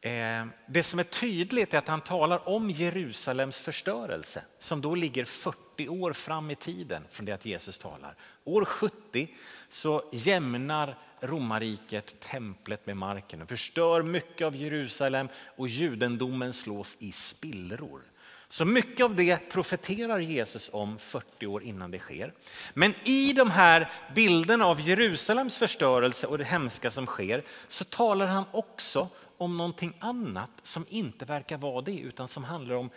eh, 0.00 0.46
det 0.66 0.82
som 0.82 0.98
är 0.98 1.04
tydligt 1.04 1.74
är 1.74 1.78
att 1.78 1.88
han 1.88 2.00
talar 2.00 2.48
om 2.48 2.70
Jerusalems 2.70 3.60
förstörelse 3.60 4.42
som 4.58 4.80
då 4.80 4.94
ligger 4.94 5.24
40 5.24 5.67
40 5.78 5.88
år 5.88 6.12
fram 6.12 6.50
i 6.50 6.54
tiden 6.54 7.04
från 7.10 7.26
det 7.26 7.32
att 7.32 7.44
Jesus 7.44 7.78
talar. 7.78 8.14
År 8.44 8.64
70 8.64 9.28
så 9.68 10.02
jämnar 10.12 10.98
romarriket 11.20 12.20
templet 12.20 12.86
med 12.86 12.96
marken 12.96 13.42
och 13.42 13.48
förstör 13.48 14.02
mycket 14.02 14.46
av 14.46 14.56
Jerusalem 14.56 15.28
och 15.56 15.68
judendomen 15.68 16.52
slås 16.52 16.96
i 17.00 17.12
spillror. 17.12 18.02
Så 18.48 18.64
mycket 18.64 19.04
av 19.04 19.16
det 19.16 19.50
profeterar 19.50 20.18
Jesus 20.18 20.70
om 20.72 20.98
40 20.98 21.46
år 21.46 21.62
innan 21.62 21.90
det 21.90 21.98
sker. 21.98 22.32
Men 22.74 22.94
i 23.04 23.32
de 23.32 23.50
här 23.50 23.90
bilderna 24.14 24.66
av 24.66 24.80
Jerusalems 24.80 25.58
förstörelse 25.58 26.26
och 26.26 26.38
det 26.38 26.44
hemska 26.44 26.90
som 26.90 27.06
sker 27.06 27.44
så 27.68 27.84
talar 27.84 28.26
han 28.26 28.44
också 28.52 29.08
om 29.36 29.56
någonting 29.56 29.96
annat 29.98 30.50
som 30.62 30.86
inte 30.88 31.24
verkar 31.24 31.58
vara 31.58 31.82
det 31.82 31.98
utan 31.98 32.28
som 32.28 32.44
handlar 32.44 32.74
om 32.74 32.90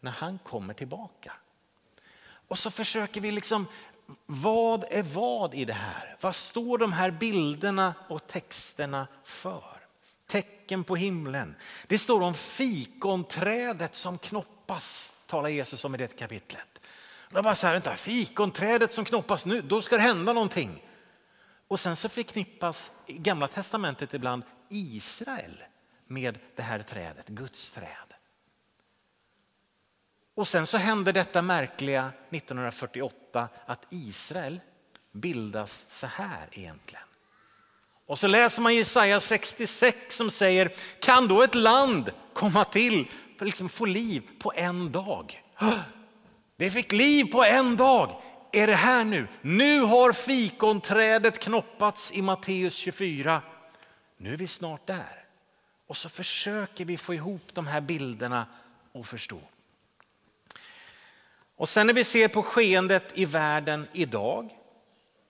när 0.00 0.10
han 0.10 0.38
kommer 0.38 0.74
tillbaka. 0.74 1.32
Och 2.48 2.58
så 2.58 2.70
försöker 2.70 3.20
vi 3.20 3.30
liksom, 3.30 3.66
vad 4.26 4.84
är 4.90 5.02
vad 5.02 5.54
i 5.54 5.64
det 5.64 5.72
här? 5.72 6.16
Vad 6.20 6.34
står 6.34 6.78
de 6.78 6.92
här 6.92 7.10
bilderna 7.10 7.94
och 8.08 8.26
texterna 8.26 9.06
för? 9.24 9.78
Tecken 10.26 10.84
på 10.84 10.96
himlen. 10.96 11.54
Det 11.86 11.98
står 11.98 12.20
om 12.20 12.34
fikonträdet 12.34 13.94
som 13.94 14.18
knoppas, 14.18 15.12
talar 15.26 15.48
Jesus 15.48 15.84
om 15.84 15.94
i 15.94 15.98
det 15.98 16.16
kapitlet. 16.16 16.80
Och 17.32 17.42
bara 17.42 17.54
så 17.54 17.66
här, 17.66 17.74
vänta, 17.74 17.96
fikonträdet 17.96 18.92
som 18.92 19.04
knoppas 19.04 19.46
nu, 19.46 19.62
då 19.62 19.82
ska 19.82 19.96
det 19.96 20.02
hända 20.02 20.32
någonting. 20.32 20.82
Och 21.68 21.80
sen 21.80 21.96
så 21.96 22.08
förknippas 22.08 22.92
i 23.06 23.12
gamla 23.12 23.48
testamentet 23.48 24.14
ibland 24.14 24.42
Israel 24.68 25.64
med 26.06 26.38
det 26.56 26.62
här 26.62 26.82
trädet, 26.82 27.28
Guds 27.28 27.70
träd. 27.70 28.14
Och 30.38 30.48
sen 30.48 30.66
så 30.66 30.78
händer 30.78 31.12
detta 31.12 31.42
märkliga 31.42 32.12
1948 32.30 33.48
att 33.66 33.86
Israel 33.90 34.60
bildas 35.12 35.84
så 35.88 36.06
här 36.06 36.48
egentligen. 36.50 37.04
Och 38.06 38.18
så 38.18 38.26
läser 38.26 38.62
man 38.62 38.74
Jesaja 38.74 39.20
66 39.20 40.16
som 40.16 40.30
säger, 40.30 40.72
kan 41.00 41.28
då 41.28 41.42
ett 41.42 41.54
land 41.54 42.10
komma 42.32 42.64
till, 42.64 43.08
för 43.38 43.44
liksom 43.44 43.68
få 43.68 43.84
liv 43.84 44.22
på 44.38 44.52
en 44.56 44.92
dag? 44.92 45.42
Det 46.56 46.70
fick 46.70 46.92
liv 46.92 47.24
på 47.24 47.44
en 47.44 47.76
dag. 47.76 48.22
Är 48.52 48.66
det 48.66 48.74
här 48.74 49.04
nu? 49.04 49.28
Nu 49.42 49.80
har 49.80 50.12
fikonträdet 50.12 51.38
knoppats 51.38 52.12
i 52.12 52.22
Matteus 52.22 52.74
24. 52.74 53.42
Nu 54.16 54.32
är 54.32 54.36
vi 54.36 54.46
snart 54.46 54.86
där. 54.86 55.24
Och 55.86 55.96
så 55.96 56.08
försöker 56.08 56.84
vi 56.84 56.96
få 56.96 57.14
ihop 57.14 57.54
de 57.54 57.66
här 57.66 57.80
bilderna 57.80 58.46
och 58.92 59.06
förstå. 59.06 59.40
Och 61.58 61.68
sen 61.68 61.86
när 61.86 61.94
vi 61.94 62.04
ser 62.04 62.28
på 62.28 62.42
skeendet 62.42 63.04
i 63.14 63.24
världen 63.24 63.88
idag, 63.92 64.50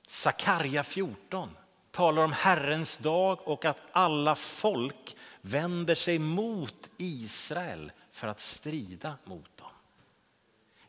Sakarja 0.06 0.82
14 0.82 1.56
talar 1.90 2.24
om 2.24 2.32
Herrens 2.32 2.98
dag 2.98 3.48
och 3.48 3.64
att 3.64 3.80
alla 3.92 4.34
folk 4.34 5.16
vänder 5.40 5.94
sig 5.94 6.18
mot 6.18 6.90
Israel 6.96 7.92
för 8.12 8.28
att 8.28 8.40
strida 8.40 9.14
mot 9.24 9.56
dem. 9.56 9.70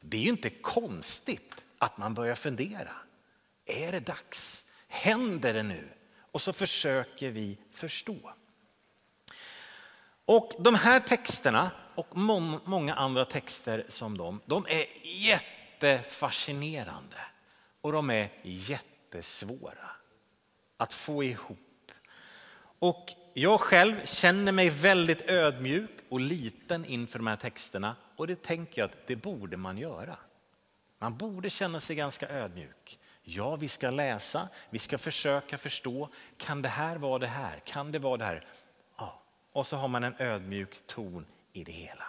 Det 0.02 0.18
är 0.18 0.22
ju 0.22 0.30
inte 0.30 0.50
konstigt 0.50 1.66
att 1.78 1.98
man 1.98 2.14
börjar 2.14 2.36
fundera. 2.36 2.92
Är 3.66 3.92
det 3.92 4.00
dags? 4.00 4.66
Händer 4.88 5.54
det 5.54 5.64
nu? 5.64 5.90
Och 6.32 6.42
så 6.42 6.54
försöker 6.54 7.30
vi 7.30 7.58
förstå. 7.72 8.34
Och 10.26 10.52
de 10.60 10.76
här 10.76 11.00
texterna 11.00 11.72
och 12.00 12.18
många 12.66 12.96
andra 12.96 13.26
texter 13.26 13.86
som 13.90 14.18
de, 14.18 14.42
de 14.46 14.66
är 14.70 14.86
jättefascinerande 15.04 17.18
och 17.82 17.92
de 17.92 18.10
är 18.10 18.30
jättesvåra 18.44 19.90
att 20.78 20.94
få 20.94 21.24
ihop. 21.24 21.92
Och 22.80 23.14
jag 23.34 23.62
själv 23.62 24.06
känner 24.06 24.52
mig 24.52 24.70
väldigt 24.70 25.22
ödmjuk 25.22 25.92
och 26.10 26.20
liten 26.20 26.86
inför 26.86 27.20
de 27.20 27.28
här 27.28 27.36
texterna 27.36 27.96
och 28.16 28.28
det 28.28 28.44
tänker 28.44 28.82
jag 28.82 28.90
att 28.90 29.08
det 29.08 29.16
borde 29.16 29.58
man 29.58 29.78
göra. 29.78 30.18
Man 31.00 31.18
borde 31.18 31.50
känna 31.50 31.80
sig 31.80 31.96
ganska 31.96 32.30
ödmjuk. 32.30 33.00
Ja, 33.22 33.56
vi 33.56 33.68
ska 33.68 33.90
läsa, 33.90 34.50
vi 34.70 34.80
ska 34.80 34.98
försöka 34.98 35.58
förstå. 35.58 36.10
Kan 36.38 36.62
det 36.62 36.70
här 36.70 36.96
vara 36.96 37.20
det 37.20 37.28
här? 37.28 37.62
Kan 37.66 37.92
det 37.92 38.00
vara 38.00 38.18
det 38.18 38.26
här? 38.26 38.48
Ja. 38.98 39.22
Och 39.52 39.68
så 39.68 39.78
har 39.78 39.88
man 39.88 40.04
en 40.04 40.16
ödmjuk 40.18 40.88
ton 40.88 41.26
i 41.54 41.64
det 41.64 41.72
hela. 41.72 42.06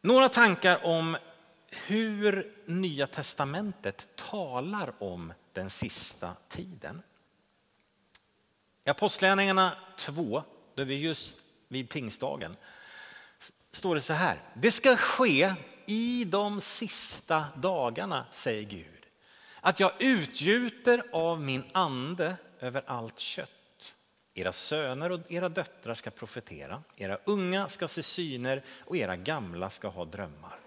Några 0.00 0.28
tankar 0.28 0.84
om 0.84 1.16
hur 1.70 2.54
Nya 2.66 3.06
testamentet 3.06 4.08
talar 4.16 4.92
om 4.98 5.32
den 5.52 5.70
sista 5.70 6.36
tiden. 6.48 7.02
I 8.84 8.90
Apostlagärningarna 8.90 9.76
2, 9.96 10.42
då 10.74 10.84
vi 10.84 10.94
just 10.94 11.36
vid 11.68 11.90
pingstdagen, 11.90 12.56
står 13.70 13.94
det 13.94 14.00
så 14.00 14.12
här. 14.12 14.42
Det 14.54 14.70
ska 14.70 14.96
ske 14.96 15.54
i 15.86 16.24
de 16.24 16.60
sista 16.60 17.44
dagarna, 17.56 18.26
säger 18.30 18.62
Gud, 18.62 19.06
att 19.60 19.80
jag 19.80 19.92
utgjuter 19.98 21.02
av 21.12 21.40
min 21.40 21.64
ande 21.72 22.36
över 22.60 22.82
allt 22.86 23.18
kött. 23.18 23.59
Era 24.34 24.52
söner 24.52 25.12
och 25.12 25.20
era 25.28 25.48
döttrar 25.48 25.94
ska 25.94 26.10
profetera, 26.10 26.82
era 26.96 27.18
unga 27.24 27.68
ska 27.68 27.88
se 27.88 28.02
syner 28.02 28.62
och 28.80 28.96
era 28.96 29.16
gamla 29.16 29.70
ska 29.70 29.88
ha 29.88 30.04
drömmar. 30.04 30.58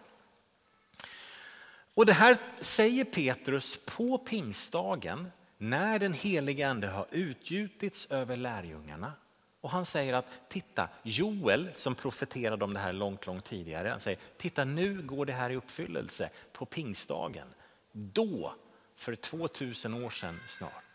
Och 1.94 2.06
det 2.06 2.14
här 2.14 2.38
säger 2.62 3.06
Petrus 3.06 3.80
på 3.86 4.18
pingstdagen 4.18 5.32
när 5.58 6.00
den 6.00 6.14
helige 6.14 6.70
ande 6.70 6.88
har 6.88 7.08
utgjutits 7.12 8.12
över 8.12 8.36
lärjungarna. 8.36 9.14
Och 9.62 9.70
han 9.70 9.86
säger 9.86 10.14
att 10.14 10.50
titta, 10.50 10.90
Joel 11.04 11.70
som 11.74 11.96
profeterade 11.96 12.66
om 12.66 12.74
det 12.74 12.80
här 12.80 12.94
långt, 12.94 13.26
långt 13.26 13.46
tidigare, 13.46 13.90
han 13.90 14.00
säger 14.00 14.20
titta 14.38 14.66
nu 14.66 15.02
går 15.02 15.26
det 15.26 15.34
här 15.34 15.50
i 15.50 15.56
uppfyllelse 15.56 16.30
på 16.54 16.66
pingstdagen. 16.66 17.48
Då, 17.92 18.54
för 18.96 19.16
2000 19.16 19.94
år 19.94 20.10
sedan 20.10 20.40
snart. 20.48 20.93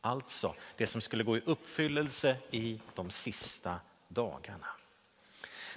Alltså 0.00 0.54
det 0.76 0.86
som 0.86 1.00
skulle 1.00 1.24
gå 1.24 1.36
i 1.36 1.42
uppfyllelse 1.44 2.36
i 2.50 2.80
de 2.94 3.10
sista 3.10 3.80
dagarna. 4.08 4.66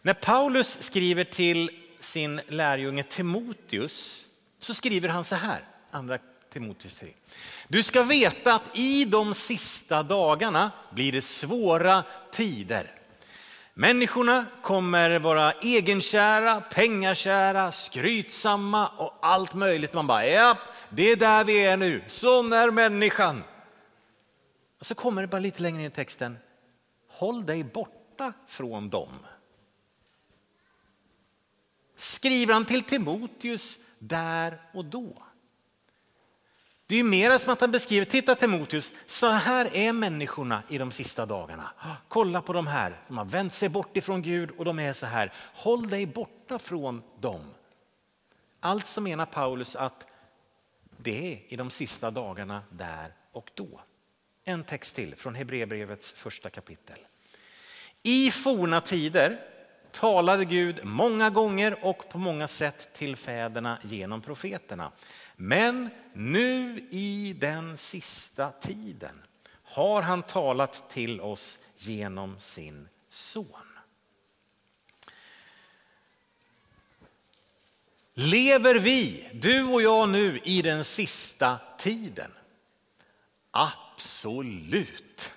När 0.01 0.13
Paulus 0.13 0.81
skriver 0.81 1.23
till 1.23 1.71
sin 1.99 2.41
lärjunge 2.47 3.03
Timoteus 3.03 4.27
så 4.59 4.73
skriver 4.73 5.09
han 5.09 5.23
så 5.23 5.35
här, 5.35 5.65
andra 5.91 6.19
Timoteus 6.53 6.95
3. 6.95 7.09
Du 7.67 7.83
ska 7.83 8.03
veta 8.03 8.53
att 8.53 8.77
i 8.77 9.05
de 9.05 9.33
sista 9.33 10.03
dagarna 10.03 10.71
blir 10.91 11.11
det 11.11 11.21
svåra 11.21 12.03
tider. 12.31 12.91
Människorna 13.73 14.45
kommer 14.61 15.19
vara 15.19 15.51
egenkära, 15.51 16.61
pengakära, 16.61 17.71
skrytsamma 17.71 18.87
och 18.87 19.17
allt 19.21 19.53
möjligt. 19.53 19.93
Man 19.93 20.07
bara, 20.07 20.25
ja, 20.25 20.57
det 20.89 21.11
är 21.11 21.15
där 21.15 21.43
vi 21.43 21.65
är 21.65 21.77
nu. 21.77 22.03
Sån 22.07 22.53
är 22.53 22.71
människan. 22.71 23.43
Och 24.81 24.85
så 24.85 24.95
kommer 24.95 25.21
det 25.21 25.27
bara 25.27 25.39
lite 25.39 25.61
längre 25.61 25.77
ner 25.77 25.87
i 25.87 25.91
texten. 25.91 26.37
Håll 27.07 27.45
dig 27.45 27.63
borta 27.63 28.33
från 28.47 28.89
dem 28.89 29.09
skriver 32.01 32.53
han 32.53 32.65
till 32.65 32.83
Timoteus 32.83 33.79
där 33.99 34.61
och 34.73 34.85
då. 34.85 35.23
Det 36.85 36.95
är 36.95 37.03
mer 37.03 37.37
som 37.37 37.53
att 37.53 37.61
han 37.61 37.71
beskriver, 37.71 38.05
titta 38.05 38.35
Timoteus, 38.35 38.93
så 39.07 39.27
här 39.27 39.75
är 39.75 39.93
människorna 39.93 40.63
i 40.69 40.77
de 40.77 40.91
sista 40.91 41.25
dagarna. 41.25 41.71
Kolla 42.07 42.41
på 42.41 42.53
de 42.53 42.67
här, 42.67 43.01
de 43.07 43.17
har 43.17 43.25
vänt 43.25 43.53
sig 43.53 43.69
bort 43.69 43.97
ifrån 43.97 44.21
Gud 44.21 44.51
och 44.51 44.65
de 44.65 44.79
är 44.79 44.93
så 44.93 45.05
här. 45.05 45.33
Håll 45.53 45.89
dig 45.89 46.05
borta 46.05 46.59
från 46.59 47.03
dem. 47.19 47.41
Alltså 48.59 49.01
menar 49.01 49.25
Paulus 49.25 49.75
att 49.75 50.07
det 50.97 51.33
är 51.33 51.53
i 51.53 51.55
de 51.55 51.69
sista 51.69 52.11
dagarna 52.11 52.63
där 52.69 53.13
och 53.31 53.51
då. 53.53 53.81
En 54.43 54.63
text 54.63 54.95
till 54.95 55.15
från 55.15 55.35
Hebreerbrevets 55.35 56.13
första 56.13 56.49
kapitel. 56.49 56.97
I 58.03 58.31
forna 58.31 58.81
tider 58.81 59.39
talade 59.91 60.45
Gud 60.45 60.85
många 60.85 61.29
gånger 61.29 61.85
och 61.85 62.09
på 62.09 62.17
många 62.17 62.47
sätt 62.47 62.93
till 62.93 63.15
fäderna 63.15 63.77
genom 63.83 64.21
profeterna. 64.21 64.91
Men 65.35 65.89
nu 66.13 66.87
i 66.91 67.35
den 67.39 67.77
sista 67.77 68.51
tiden 68.51 69.21
har 69.63 70.01
han 70.01 70.23
talat 70.23 70.89
till 70.89 71.21
oss 71.21 71.59
genom 71.77 72.39
sin 72.39 72.87
son. 73.09 73.45
Lever 78.13 78.75
vi, 78.75 79.29
du 79.33 79.63
och 79.63 79.81
jag 79.81 80.09
nu, 80.09 80.39
i 80.43 80.61
den 80.61 80.83
sista 80.83 81.59
tiden? 81.77 82.31
Absolut. 84.01 85.31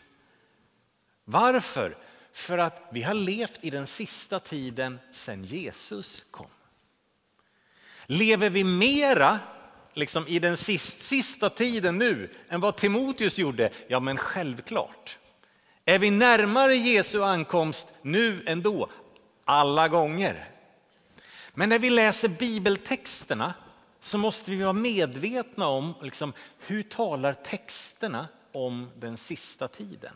Varför? 1.25 1.97
För 2.33 2.59
att 2.59 2.88
vi 2.92 3.02
har 3.02 3.14
levt 3.14 3.64
i 3.64 3.71
den 3.71 3.87
sista 3.87 4.40
tiden 4.40 4.99
sedan 5.12 5.44
Jesus 5.44 6.25
kom. 6.30 6.47
Lever 8.06 8.50
vi 8.50 8.64
mera 8.64 9.38
liksom 9.94 10.28
i 10.28 10.38
den 10.38 10.56
sist, 10.56 11.02
sista 11.02 11.50
tiden 11.50 11.99
nu 11.99 12.30
än 12.49 12.61
vad 12.61 12.76
Timoteus 12.76 13.38
gjorde? 13.38 13.71
Ja, 13.88 14.00
men 14.00 14.16
självklart. 14.16 15.18
Är 15.85 15.99
vi 15.99 16.11
närmare 16.11 16.75
Jesu 16.75 17.23
ankomst 17.23 17.88
nu 18.02 18.42
än 18.47 18.62
då? 18.62 18.90
Alla 19.44 19.88
gånger. 19.88 20.49
Men 21.54 21.68
när 21.68 21.78
vi 21.78 21.90
läser 21.90 22.28
bibeltexterna 22.28 23.54
så 24.00 24.18
måste 24.18 24.50
vi 24.50 24.62
vara 24.62 24.73
medvetna 24.73 25.66
om 25.66 25.94
liksom, 26.02 26.33
hur 26.59 26.83
talar 26.83 27.35
texterna 27.35 28.28
om 28.55 28.91
den 28.97 29.17
sista 29.17 29.69
tiden. 29.69 30.15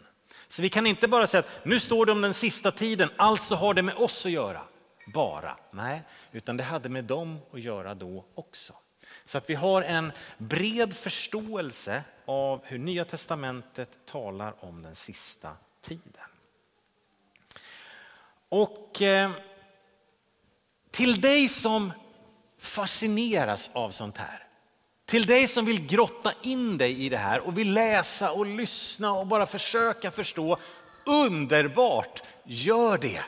Så 0.49 0.62
vi 0.62 0.68
kan 0.68 0.87
inte 0.87 1.09
bara 1.09 1.26
säga 1.26 1.38
att 1.38 1.64
nu 1.64 1.80
står 1.80 2.07
det 2.07 2.12
om 2.12 2.21
den 2.21 2.35
sista 2.35 2.73
tiden, 2.73 3.11
alltså 3.16 3.54
har 3.54 3.75
det 3.75 3.83
med 3.83 3.95
oss 3.95 4.26
att 4.26 4.33
göra. 4.33 4.62
Bara. 5.14 5.57
Nej, 5.71 6.02
utan 6.33 6.57
det 6.57 6.64
hade 6.64 6.88
med 6.88 7.04
dem 7.04 7.38
att 7.52 7.61
göra 7.61 7.95
då 7.95 8.25
också. 8.35 8.75
Så 9.25 9.38
att 9.38 9.50
vi 9.50 9.54
har 9.54 9.83
en 9.83 10.12
bred 10.38 10.97
förståelse 10.97 12.04
av 12.25 12.61
hur 12.64 12.78
Nya 12.78 13.04
Testamentet 13.04 13.99
talar 14.07 14.64
om 14.64 14.83
den 14.83 14.95
sista 14.95 15.57
tiden. 15.80 16.28
Och 18.49 19.02
eh, 19.02 19.30
till 20.90 21.21
dig 21.21 21.49
som 21.49 21.92
fascineras 22.59 23.71
av 23.73 23.90
sånt 23.90 24.18
här, 24.18 24.47
till 25.08 25.26
dig 25.26 25.48
som 25.48 25.64
vill 25.64 25.86
grotta 25.86 26.32
in 26.42 26.78
dig 26.78 27.04
i 27.04 27.08
det 27.08 27.16
här 27.16 27.40
och 27.40 27.58
vill 27.58 27.72
läsa 27.72 28.30
och 28.30 28.46
lyssna 28.46 29.12
och 29.12 29.26
bara 29.26 29.46
försöka 29.46 30.10
förstå, 30.10 30.58
underbart, 31.06 32.22
gör 32.44 32.98
det. 32.98 33.20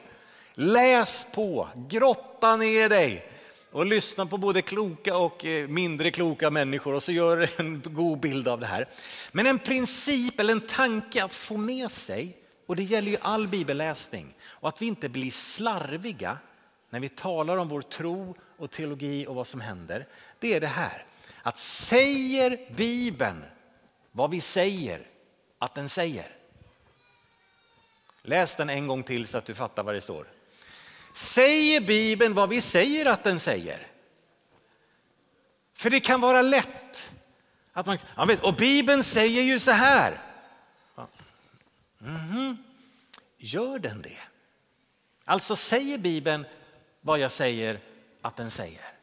Läs 0.54 1.26
på, 1.34 1.68
grotta 1.88 2.56
ner 2.56 2.88
dig 2.88 3.26
och 3.72 3.86
lyssna 3.86 4.26
på 4.26 4.38
både 4.38 4.62
kloka 4.62 5.16
och 5.16 5.46
eh, 5.46 5.68
mindre 5.68 6.10
kloka 6.10 6.50
människor 6.50 6.94
och 6.94 7.02
så 7.02 7.12
gör 7.12 7.60
en 7.60 7.82
god 7.84 8.20
bild 8.20 8.48
av 8.48 8.60
det 8.60 8.66
här. 8.66 8.88
Men 9.32 9.46
en 9.46 9.58
princip 9.58 10.40
eller 10.40 10.52
en 10.52 10.66
tanke 10.66 11.24
att 11.24 11.34
få 11.34 11.56
med 11.56 11.90
sig, 11.90 12.36
och 12.66 12.76
det 12.76 12.82
gäller 12.82 13.10
ju 13.10 13.16
all 13.20 13.48
bibelläsning, 13.48 14.34
och 14.42 14.68
att 14.68 14.82
vi 14.82 14.86
inte 14.86 15.08
blir 15.08 15.30
slarviga 15.30 16.38
när 16.90 17.00
vi 17.00 17.08
talar 17.08 17.56
om 17.56 17.68
vår 17.68 17.82
tro 17.82 18.36
och 18.58 18.70
teologi 18.70 19.26
och 19.26 19.34
vad 19.34 19.46
som 19.46 19.60
händer, 19.60 20.06
det 20.38 20.54
är 20.54 20.60
det 20.60 20.66
här. 20.66 21.06
Att 21.42 21.58
säger 21.58 22.74
Bibeln 22.74 23.44
vad 24.12 24.30
vi 24.30 24.40
säger 24.40 25.06
att 25.58 25.74
den 25.74 25.88
säger? 25.88 26.36
Läs 28.22 28.54
den 28.54 28.70
en 28.70 28.86
gång 28.86 29.02
till 29.02 29.26
så 29.26 29.38
att 29.38 29.46
du 29.46 29.54
fattar 29.54 29.82
vad 29.82 29.94
det 29.94 30.00
står. 30.00 30.26
Säger 31.14 31.80
Bibeln 31.80 32.34
vad 32.34 32.48
vi 32.48 32.60
säger 32.60 33.06
att 33.06 33.24
den 33.24 33.40
säger? 33.40 33.86
För 35.74 35.90
det 35.90 36.00
kan 36.00 36.20
vara 36.20 36.42
lätt 36.42 37.12
att 37.72 37.86
man, 37.86 37.98
ja, 38.16 38.24
vet, 38.24 38.42
och 38.42 38.54
Bibeln 38.54 39.04
säger 39.04 39.42
ju 39.42 39.58
så 39.58 39.70
här. 39.70 40.20
Mm 42.00 42.16
-hmm. 42.16 42.56
Gör 43.38 43.78
den 43.78 44.02
det? 44.02 44.18
Alltså 45.24 45.56
säger 45.56 45.98
Bibeln 45.98 46.46
vad 47.00 47.18
jag 47.18 47.32
säger 47.32 47.80
att 48.22 48.36
den 48.36 48.50
säger? 48.50 48.99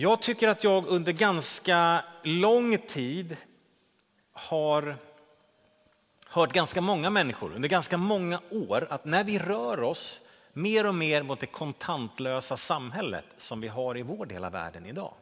Jag 0.00 0.22
tycker 0.22 0.48
att 0.48 0.64
jag 0.64 0.86
under 0.86 1.12
ganska 1.12 2.04
lång 2.22 2.78
tid 2.78 3.36
har 4.32 4.96
hört 6.26 6.52
ganska 6.52 6.80
många 6.80 7.10
människor 7.10 7.54
under 7.54 7.68
ganska 7.68 7.96
många 7.96 8.40
år 8.50 8.86
att 8.90 9.04
när 9.04 9.24
vi 9.24 9.38
rör 9.38 9.82
oss 9.82 10.20
mer 10.52 10.86
och 10.86 10.94
mer 10.94 11.22
mot 11.22 11.40
det 11.40 11.46
kontantlösa 11.46 12.56
samhället 12.56 13.24
som 13.36 13.60
vi 13.60 13.68
har 13.68 13.98
i 13.98 14.02
vår 14.02 14.26
del 14.26 14.44
av 14.44 14.52
världen 14.52 14.86
idag. 14.86 15.14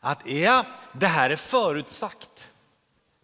Att 0.00 0.26
ja, 0.26 0.66
det 0.92 1.06
här 1.06 1.30
är 1.30 1.36
förutsagt. 1.36 2.52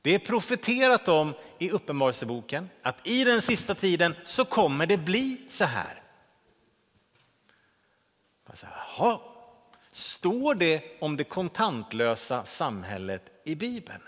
Det 0.02 0.14
är 0.14 0.18
profeterat 0.18 1.08
om 1.08 1.34
i 1.58 1.70
Uppenbarelseboken 1.70 2.70
att 2.82 3.06
i 3.06 3.24
den 3.24 3.42
sista 3.42 3.74
tiden 3.74 4.14
så 4.24 4.44
kommer 4.44 4.86
det 4.86 4.96
bli 4.96 5.46
så 5.50 5.64
här. 5.64 6.02
Jaha, 8.62 9.20
står 9.98 10.54
det 10.54 10.82
om 11.00 11.16
det 11.16 11.24
kontantlösa 11.24 12.44
samhället 12.44 13.22
i 13.44 13.54
Bibeln? 13.54 14.02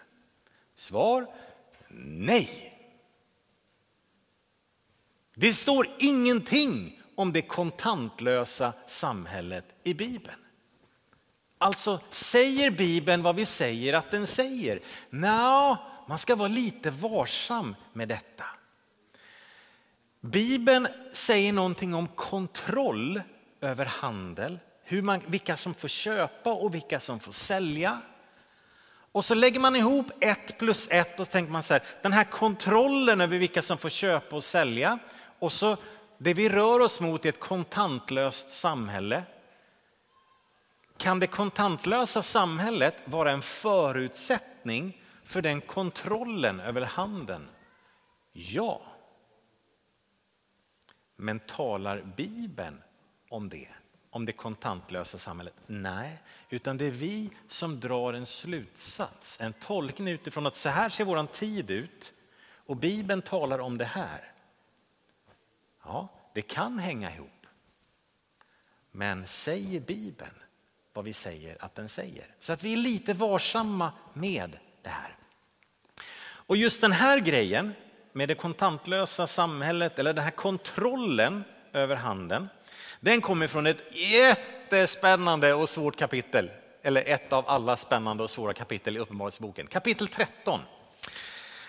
Svar 0.77 1.27
nej. 2.19 2.77
Det 5.35 5.53
står 5.53 5.89
ingenting 5.99 7.01
om 7.15 7.33
det 7.33 7.43
kontantlösa 7.43 8.73
samhället 8.87 9.65
i 9.83 9.95
Bibeln. 9.95 10.39
Alltså, 11.59 12.01
säger 12.11 12.71
Bibeln 12.71 13.23
vad 13.23 13.37
vi 13.37 13.47
säger 13.47 13.93
att 13.93 14.11
den 14.11 14.27
säger? 14.27 14.81
Nå, 15.11 15.79
man 16.09 16.19
ska 16.19 16.37
vara 16.37 16.49
lite 16.49 16.91
varsam 16.91 17.77
med 17.93 18.09
detta. 18.09 18.45
Bibeln 20.21 20.89
säger 21.13 21.53
någonting 21.53 21.95
om 21.95 22.09
kontroll 22.09 23.23
över 23.61 23.85
handel, 23.85 24.59
hur 24.91 25.03
man, 25.03 25.21
vilka 25.27 25.57
som 25.57 25.75
får 25.75 25.89
köpa 25.89 26.53
och 26.53 26.75
vilka 26.75 27.01
som 27.01 27.21
får 27.21 27.33
sälja. 27.33 28.01
Och 29.13 29.25
så 29.25 29.35
lägger 29.35 29.61
man 29.61 29.77
ihop 29.77 30.07
ett 30.21 30.59
plus 30.59 30.89
ett 30.91 31.21
och 31.21 31.27
så 31.27 31.33
tänker 31.33 31.53
man 31.53 31.63
så 31.63 31.75
här, 31.75 31.83
den 32.03 32.13
här 32.13 32.25
kontrollen 32.25 33.21
över 33.21 33.39
vilka 33.39 33.63
som 33.63 33.79
får 33.79 33.89
köpa 33.89 34.37
och 34.37 34.45
sälja 34.45 34.99
och 35.39 35.53
så 35.53 35.77
det 36.19 36.35
vi 36.35 36.49
rör 36.49 36.81
oss 36.81 37.01
mot 37.01 37.25
är 37.25 37.29
ett 37.29 37.41
kontantlöst 37.41 38.51
samhälle. 38.51 39.23
Kan 40.97 41.21
det 41.21 41.27
kontantlösa 41.27 42.23
samhället 42.23 42.97
vara 43.05 43.31
en 43.31 43.43
förutsättning 43.43 45.03
för 45.25 45.43
den 45.43 45.61
kontrollen 45.61 46.61
över 46.61 46.83
handeln? 46.83 47.49
Ja. 48.33 48.83
Men 51.17 51.41
talar 51.41 52.03
Bibeln 52.17 52.83
om 53.29 53.49
det? 53.49 53.69
Om 54.11 54.25
det 54.25 54.33
kontantlösa 54.33 55.19
samhället? 55.19 55.55
Nej, 55.67 56.23
utan 56.49 56.79
det 56.79 56.87
är 56.87 56.91
vi 56.91 57.31
som 57.49 57.81
drar 57.81 58.13
en 58.13 58.27
slutsats, 58.27 59.41
en 59.41 59.53
tolkning 59.53 60.09
utifrån 60.09 60.47
att 60.47 60.57
så 60.57 60.69
här 60.69 60.89
ser 60.89 61.05
våran 61.05 61.27
tid 61.27 61.71
ut 61.71 62.15
och 62.71 62.77
Bibeln 62.77 63.23
talar 63.23 63.59
om 63.59 63.79
det 63.79 63.85
här. 63.85 64.33
Ja, 65.85 66.09
det 66.35 66.43
kan 66.43 66.79
hänga 66.79 67.15
ihop. 67.15 67.47
Men 68.91 69.27
säger 69.27 69.81
Bibeln 69.81 70.35
vad 70.93 71.05
vi 71.05 71.13
säger 71.13 71.65
att 71.65 71.75
den 71.75 71.89
säger? 71.89 72.27
Så 72.41 72.53
att 72.53 72.63
vi 72.63 72.73
är 72.73 72.77
lite 72.77 73.15
varsamma 73.15 73.93
med 74.13 74.59
det 74.83 74.89
här. 74.89 75.17
Och 76.23 76.57
just 76.57 76.81
den 76.81 76.93
här 76.93 77.19
grejen 77.19 77.73
med 78.13 78.29
det 78.29 78.35
kontantlösa 78.35 79.27
samhället 79.27 79.99
eller 79.99 80.13
den 80.13 80.25
här 80.25 80.31
kontrollen 80.31 81.45
över 81.73 81.97
handeln. 81.97 82.49
Den 83.01 83.21
kommer 83.21 83.47
från 83.47 83.67
ett 83.67 83.97
jättespännande 83.97 85.55
och 85.55 85.69
svårt 85.69 85.97
kapitel. 85.97 86.51
Eller 86.83 87.05
ett 87.07 87.33
av 87.33 87.49
alla 87.49 87.77
spännande 87.77 88.23
och 88.23 88.31
svåra 88.31 88.55
kapitel 88.55 88.97
i 88.97 89.01
Uppenbarelseboken. 89.01 89.67
Kapitel 89.67 90.09
13. 90.09 90.61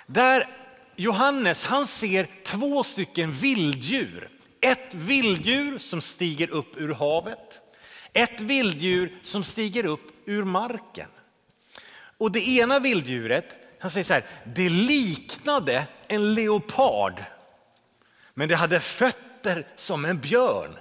Där 0.05 0.47
Johannes 0.95 1.65
han 1.65 1.87
ser 1.87 2.27
två 2.43 2.83
stycken 2.83 3.31
vilddjur. 3.31 4.29
Ett 4.61 4.93
vilddjur 4.93 5.77
som 5.77 6.01
stiger 6.01 6.49
upp 6.49 6.77
ur 6.77 6.93
havet. 6.93 7.61
Ett 8.13 8.41
vilddjur 8.41 9.19
som 9.21 9.43
stiger 9.43 9.85
upp 9.85 10.11
ur 10.25 10.43
marken. 10.43 11.07
Och 12.17 12.31
det 12.31 12.47
ena 12.47 12.79
vilddjuret, 12.79 13.45
han 13.79 13.91
säger 13.91 14.03
så 14.03 14.13
här, 14.13 14.25
det 14.45 14.69
liknade 14.69 15.87
en 16.07 16.33
leopard. 16.33 17.23
Men 18.33 18.49
det 18.49 18.55
hade 18.55 18.79
fötter 18.79 19.67
som 19.75 20.05
en 20.05 20.19
björn. 20.19 20.77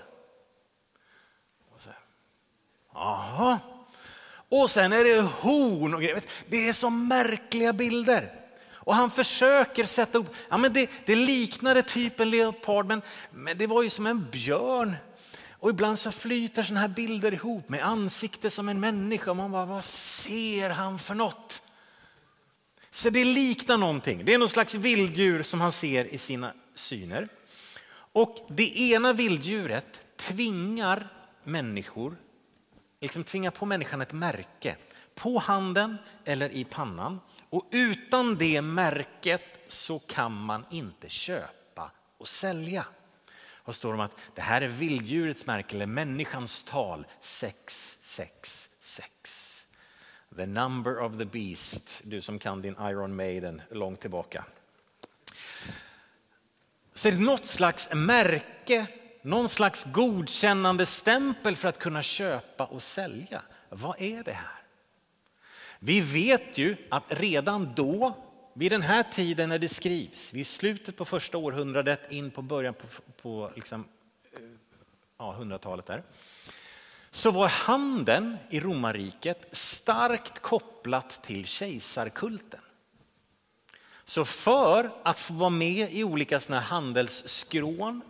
Och 4.49 4.71
sen 4.71 4.93
är 4.93 5.05
det 5.05 5.21
horn 5.21 5.95
och 5.95 6.03
grejer. 6.03 6.23
Det 6.49 6.69
är 6.69 6.73
så 6.73 6.91
märkliga 6.91 7.73
bilder. 7.73 8.33
Och 8.75 8.95
han 8.95 9.11
försöker 9.11 9.85
sätta 9.85 10.19
upp, 10.19 10.35
ja 10.49 10.59
men 10.59 10.73
det, 10.73 10.91
det 11.07 11.15
liknade 11.17 11.83
typ 11.83 12.21
en 12.21 12.31
leopard 12.31 12.87
men, 12.87 13.03
men 13.31 13.59
det 13.59 13.67
var 13.67 13.83
ju 13.83 13.91
som 13.91 14.07
en 14.07 14.31
björn. 14.31 14.97
Och 15.51 15.71
ibland 15.71 15.99
så 15.99 16.13
flyter 16.13 16.63
sådana 16.63 16.81
här 16.81 16.89
bilder 16.89 17.35
ihop 17.35 17.69
med 17.69 17.87
ansikte 17.87 18.51
som 18.51 18.69
en 18.69 18.81
människa 18.81 19.31
och 19.31 19.37
man 19.37 19.53
bara, 19.53 19.67
vad 19.67 19.85
ser 19.85 20.71
han 20.71 20.99
för 20.99 21.15
något? 21.15 21.63
Så 22.91 23.11
det 23.11 23.25
liknar 23.25 23.77
någonting. 23.77 24.25
Det 24.25 24.35
är 24.35 24.39
någon 24.39 24.49
slags 24.49 24.75
vilddjur 24.75 25.43
som 25.43 25.61
han 25.61 25.73
ser 25.73 26.05
i 26.05 26.19
sina 26.19 26.53
syner. 26.75 27.29
Och 28.13 28.37
det 28.49 28.81
ena 28.81 29.13
vilddjuret 29.13 30.01
tvingar 30.17 31.09
människor, 31.45 32.17
liksom 33.01 33.25
tvingar 33.25 33.51
på 33.51 33.67
människan 33.67 34.01
ett 34.01 34.13
märke 34.13 34.77
på 35.15 35.39
handen 35.39 35.97
eller 36.25 36.51
i 36.51 36.65
pannan. 36.65 37.21
Och 37.51 37.69
utan 37.71 38.37
det 38.37 38.63
märket 38.63 39.43
så 39.69 39.99
kan 39.99 40.33
man 40.33 40.65
inte 40.71 41.09
köpa 41.09 41.91
och 42.19 42.29
sälja. 42.29 42.87
Och 43.63 43.75
står 43.75 43.89
det 43.89 43.95
om 43.95 44.01
att 44.01 44.19
det 44.35 44.43
här 44.43 44.63
är 44.63 44.69
vilddjurets 44.69 45.47
märke 45.47 45.77
eller 45.77 45.87
människans 45.87 46.63
tal 46.63 47.07
666. 47.21 49.67
The 50.37 50.47
number 50.47 50.99
of 50.99 51.19
the 51.19 51.25
beast, 51.25 52.01
du 52.05 52.21
som 52.21 52.39
kan 52.39 52.63
din 52.63 52.77
Iron 52.81 53.17
Maiden 53.17 53.63
långt 53.71 54.01
tillbaka. 54.01 54.45
Så 56.95 57.09
är 57.09 57.13
det 57.13 57.19
något 57.19 57.47
slags 57.47 57.89
märke, 57.93 58.87
någon 59.23 59.49
slags 59.49 59.85
godkännande 59.85 60.87
stämpel 60.87 61.57
för 61.57 61.69
att 61.69 61.79
kunna 61.79 62.03
köpa 62.03 62.65
och 62.65 62.83
sälja. 62.83 63.43
Vad 63.69 64.01
är 64.01 64.23
det 64.23 64.33
här? 64.33 64.61
Vi 65.79 66.01
vet 66.01 66.59
ju 66.59 66.77
att 66.89 67.05
redan 67.09 67.73
då, 67.75 68.17
vid 68.55 68.73
den 68.73 68.83
här 68.83 69.03
tiden 69.03 69.49
när 69.49 69.59
det 69.59 69.69
skrivs, 69.69 70.33
vid 70.33 70.47
slutet 70.47 70.97
på 70.97 71.05
första 71.05 71.39
århundradet 71.39 72.13
in 72.13 72.31
på 72.31 72.43
början 72.43 72.75
på, 72.75 72.87
på 73.23 73.51
liksom, 73.55 73.85
eh, 74.33 74.41
ja, 75.19 75.37
100-talet 75.39 75.87
där, 75.87 76.03
så 77.11 77.31
var 77.31 77.49
handeln 77.49 78.37
i 78.51 78.61
romarriket 78.61 79.49
starkt 79.53 80.39
kopplat 80.39 81.23
till 81.23 81.47
kejsarkulten. 81.47 82.61
Så 84.05 84.25
för 84.25 84.91
att 85.03 85.19
få 85.19 85.35
vara 85.35 85.51
med 85.51 85.93
i 85.93 86.05
olika 86.05 86.41
såna 86.41 86.61
handelsskrån 86.61 88.03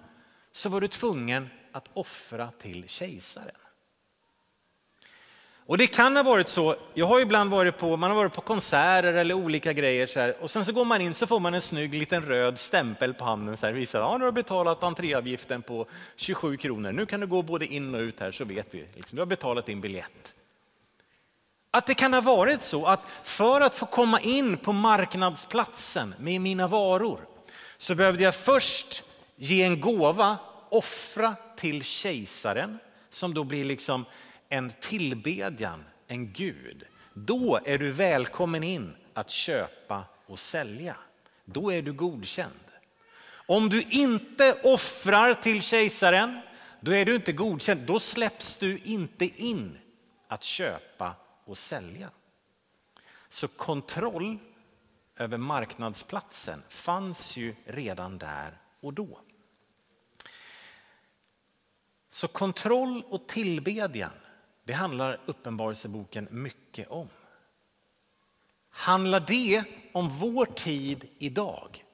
så 0.52 0.68
var 0.68 0.80
du 0.80 0.88
tvungen 0.88 1.50
att 1.72 1.88
offra 1.94 2.50
till 2.58 2.88
kejsaren. 2.88 3.56
Och 5.70 5.78
det 5.78 5.86
kan 5.86 6.16
ha 6.16 6.22
varit 6.22 6.48
så, 6.48 6.76
jag 6.94 7.06
har 7.06 7.20
ibland 7.20 7.50
varit 7.50 7.78
på, 7.78 7.96
man 7.96 8.10
har 8.10 8.16
varit 8.16 8.32
på 8.32 8.40
konserter 8.40 9.12
eller 9.12 9.34
olika 9.34 9.72
grejer 9.72 10.06
så 10.06 10.20
här, 10.20 10.36
och 10.42 10.50
sen 10.50 10.64
så 10.64 10.72
går 10.72 10.84
man 10.84 11.00
in 11.00 11.14
så 11.14 11.26
får 11.26 11.40
man 11.40 11.54
en 11.54 11.62
snygg 11.62 11.94
liten 11.94 12.22
röd 12.22 12.58
stämpel 12.58 13.14
på 13.14 13.24
handen 13.24 13.56
så 13.56 13.66
här, 13.66 13.72
visar 13.72 14.00
att 14.02 14.12
ja, 14.12 14.18
du 14.18 14.24
har 14.24 14.32
betalat 14.32 14.82
entréavgiften 14.82 15.62
på 15.62 15.86
27 16.16 16.56
kronor, 16.56 16.92
nu 16.92 17.06
kan 17.06 17.20
du 17.20 17.26
gå 17.26 17.42
både 17.42 17.66
in 17.66 17.94
och 17.94 18.00
ut 18.00 18.20
här 18.20 18.32
så 18.32 18.44
vet 18.44 18.66
vi, 18.70 18.86
liksom, 18.94 19.16
du 19.16 19.22
har 19.22 19.26
betalat 19.26 19.66
din 19.66 19.80
biljett. 19.80 20.34
Att 21.70 21.86
det 21.86 21.94
kan 21.94 22.14
ha 22.14 22.20
varit 22.20 22.62
så 22.62 22.86
att 22.86 23.00
för 23.22 23.60
att 23.60 23.74
få 23.74 23.86
komma 23.86 24.20
in 24.20 24.56
på 24.56 24.72
marknadsplatsen 24.72 26.14
med 26.18 26.40
mina 26.40 26.68
varor 26.68 27.20
så 27.78 27.94
behövde 27.94 28.24
jag 28.24 28.34
först 28.34 29.04
ge 29.40 29.62
en 29.62 29.80
gåva, 29.80 30.38
offra 30.68 31.36
till 31.56 31.84
kejsaren 31.84 32.78
som 33.10 33.34
då 33.34 33.44
blir 33.44 33.64
liksom 33.64 34.04
en 34.48 34.72
tillbedjan, 34.80 35.84
en 36.06 36.32
Gud, 36.32 36.84
då 37.14 37.60
är 37.64 37.78
du 37.78 37.90
välkommen 37.90 38.62
in 38.62 38.96
att 39.14 39.30
köpa 39.30 40.04
och 40.26 40.38
sälja. 40.38 40.96
Då 41.44 41.72
är 41.72 41.82
du 41.82 41.92
godkänd. 41.92 42.60
Om 43.46 43.68
du 43.68 43.82
inte 43.82 44.60
offrar 44.64 45.34
till 45.34 45.62
kejsaren, 45.62 46.40
då 46.80 46.94
är 46.94 47.04
du 47.04 47.14
inte 47.14 47.32
godkänd. 47.32 47.80
Då 47.80 48.00
släpps 48.00 48.56
du 48.56 48.78
inte 48.78 49.24
in 49.24 49.78
att 50.28 50.42
köpa 50.42 51.14
och 51.44 51.58
sälja. 51.58 52.10
Så 53.28 53.48
kontroll 53.48 54.38
över 55.16 55.38
marknadsplatsen 55.38 56.62
fanns 56.68 57.36
ju 57.36 57.54
redan 57.64 58.18
där 58.18 58.58
och 58.80 58.94
då. 58.94 59.20
Så 62.20 62.28
kontroll 62.28 63.04
och 63.04 63.28
tillbedjan 63.28 64.10
det 64.64 64.72
handlar 64.72 65.20
Uppenbarelseboken 65.26 66.28
mycket 66.30 66.88
om. 66.88 67.08
Handlar 68.70 69.20
det 69.20 69.64
om 69.92 70.08
vår 70.08 70.46
tid 70.46 71.08
idag? 71.18 71.84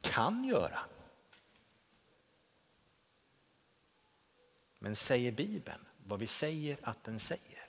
Kan 0.00 0.44
göra. 0.44 0.78
Men 4.78 4.96
säger 4.96 5.32
Bibeln 5.32 5.86
vad 6.04 6.18
vi 6.18 6.26
säger 6.26 6.78
att 6.82 7.04
den 7.04 7.18
säger? 7.18 7.66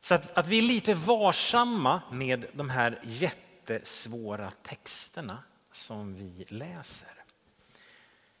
Så 0.00 0.14
att, 0.14 0.38
att 0.38 0.46
vi 0.46 0.58
är 0.58 0.62
lite 0.62 0.94
varsamma 0.94 2.02
med 2.10 2.46
de 2.52 2.70
här 2.70 3.00
jättesvåra 3.02 4.50
texterna 4.50 5.42
som 5.72 6.14
vi 6.14 6.44
läser. 6.48 7.21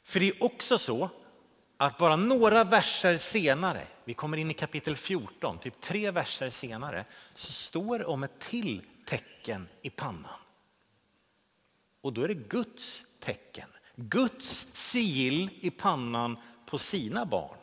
För 0.02 0.20
det 0.20 0.28
är 0.28 0.42
också 0.42 0.78
så 0.78 1.10
att 1.76 1.98
bara 1.98 2.16
några 2.16 2.64
verser 2.64 3.16
senare, 3.16 3.86
vi 4.04 4.14
kommer 4.14 4.36
in 4.36 4.50
i 4.50 4.54
kapitel 4.54 4.96
14, 4.96 5.58
typ 5.58 5.80
tre 5.80 6.10
verser 6.10 6.50
senare, 6.50 7.04
så 7.34 7.52
står 7.52 7.98
det 7.98 8.04
om 8.04 8.22
ett 8.22 8.38
till 8.38 8.82
tecken 9.06 9.68
i 9.82 9.90
pannan. 9.90 10.40
Och 12.00 12.12
då 12.12 12.22
är 12.22 12.28
det 12.28 12.34
Guds 12.34 13.04
tecken, 13.20 13.68
Guds 13.96 14.66
sigill 14.74 15.50
i 15.60 15.70
pannan 15.70 16.36
på 16.66 16.78
sina 16.78 17.24
barn. 17.24 17.58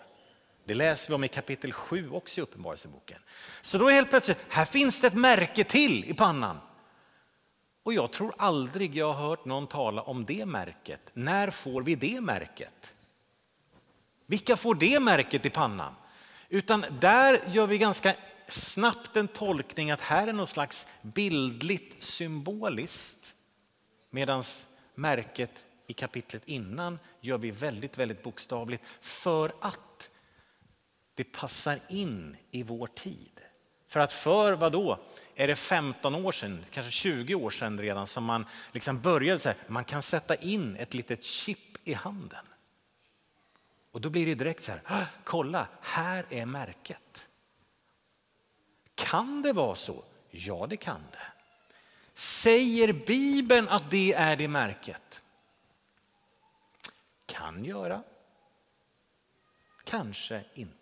Det 0.65 0.75
läser 0.75 1.09
vi 1.09 1.15
om 1.15 1.23
i 1.23 1.27
kapitel 1.27 1.73
7 1.73 2.09
också 2.09 2.41
i 2.41 2.43
Uppenbarelseboken. 2.43 3.21
Så 3.61 3.77
då 3.77 3.89
helt 3.89 4.09
plötsligt, 4.09 4.37
här 4.49 4.65
finns 4.65 5.01
det 5.01 5.07
ett 5.07 5.13
märke 5.13 5.63
till 5.63 6.05
i 6.05 6.13
pannan. 6.13 6.59
Och 7.89 7.93
jag 7.93 8.11
tror 8.11 8.33
aldrig 8.37 8.95
jag 8.95 9.13
har 9.13 9.27
hört 9.27 9.45
någon 9.45 9.67
tala 9.67 10.01
om 10.01 10.25
det 10.25 10.45
märket. 10.45 11.01
När 11.13 11.49
får 11.49 11.81
vi 11.81 11.95
det 11.95 12.21
märket? 12.21 12.93
Vilka 14.25 14.57
får 14.57 14.75
det 14.75 14.99
märket 14.99 15.45
i 15.45 15.49
pannan? 15.49 15.93
Utan 16.49 16.85
där 16.99 17.39
gör 17.51 17.67
vi 17.67 17.77
ganska 17.77 18.15
snabbt 18.47 19.17
en 19.17 19.27
tolkning 19.27 19.91
att 19.91 20.01
här 20.01 20.27
är 20.27 20.33
något 20.33 20.49
slags 20.49 20.87
bildligt 21.01 22.03
symboliskt. 22.03 23.35
Medan 24.09 24.43
märket 24.95 25.65
i 25.87 25.93
kapitlet 25.93 26.43
innan 26.45 26.99
gör 27.21 27.37
vi 27.37 27.51
väldigt, 27.51 27.97
väldigt 27.97 28.23
bokstavligt 28.23 28.83
för 29.01 29.53
att 29.61 30.09
det 31.15 31.23
passar 31.23 31.79
in 31.89 32.37
i 32.51 32.63
vår 32.63 32.87
tid. 32.87 33.41
För 33.89 33.99
att 33.99 34.13
för 34.13 34.53
vad 34.53 34.71
då? 34.71 34.99
Är 35.35 35.47
det 35.47 35.55
15 35.55 36.15
år 36.15 36.31
sedan, 36.31 36.65
kanske 36.71 36.91
20 36.91 37.35
år 37.35 37.49
sedan 37.49 37.79
redan 37.79 38.07
som 38.07 38.23
man 38.23 38.45
liksom 38.71 39.01
började 39.01 39.39
så 39.39 39.49
här, 39.49 39.57
man 39.67 39.85
kan 39.85 40.01
sätta 40.01 40.35
in 40.35 40.75
ett 40.75 40.93
litet 40.93 41.23
chip 41.23 41.77
i 41.83 41.93
handen. 41.93 42.45
Och 43.91 44.01
då 44.01 44.09
blir 44.09 44.25
det 44.25 44.35
direkt 44.35 44.63
så 44.63 44.71
här, 44.71 45.05
kolla, 45.23 45.67
här 45.81 46.25
är 46.29 46.45
märket. 46.45 47.29
Kan 48.95 49.41
det 49.41 49.53
vara 49.53 49.75
så? 49.75 50.03
Ja, 50.29 50.67
det 50.69 50.77
kan 50.77 51.01
det. 51.11 51.27
Säger 52.13 52.93
Bibeln 52.93 53.69
att 53.69 53.91
det 53.91 54.13
är 54.13 54.35
det 54.35 54.47
märket? 54.47 55.23
Kan 57.25 57.65
göra. 57.65 58.03
Kanske 59.83 60.43
inte. 60.53 60.78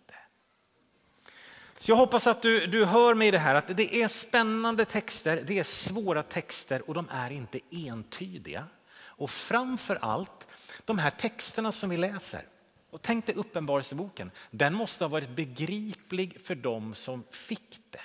Så 1.78 1.90
jag 1.90 1.96
hoppas 1.96 2.26
att 2.26 2.42
du, 2.42 2.66
du 2.66 2.84
hör 2.84 3.14
mig 3.14 3.28
i 3.28 3.30
det 3.30 3.38
här 3.38 3.54
att 3.54 3.76
det 3.76 3.94
är 3.94 4.08
spännande 4.08 4.84
texter, 4.84 5.42
det 5.46 5.58
är 5.58 5.64
svåra 5.64 6.22
texter 6.22 6.88
och 6.88 6.94
de 6.94 7.08
är 7.10 7.30
inte 7.30 7.60
entydiga. 7.70 8.64
Och 9.00 9.30
framför 9.30 9.98
allt 10.00 10.46
de 10.84 10.98
här 10.98 11.10
texterna 11.10 11.72
som 11.72 11.90
vi 11.90 11.96
läser, 11.96 12.42
och 12.90 13.02
tänk 13.02 13.26
dig 13.26 13.34
Uppenbarelseboken, 13.34 14.30
den 14.50 14.74
måste 14.74 15.04
ha 15.04 15.08
varit 15.08 15.28
begriplig 15.28 16.40
för 16.44 16.54
dem 16.54 16.94
som 16.94 17.24
fick 17.30 17.78
det. 17.90 18.00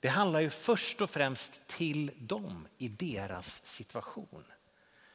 Det 0.00 0.08
handlar 0.08 0.40
ju 0.40 0.50
först 0.50 1.00
och 1.00 1.10
främst 1.10 1.66
till 1.66 2.10
dem 2.18 2.68
i 2.78 2.88
deras 2.88 3.60
situation. 3.64 4.44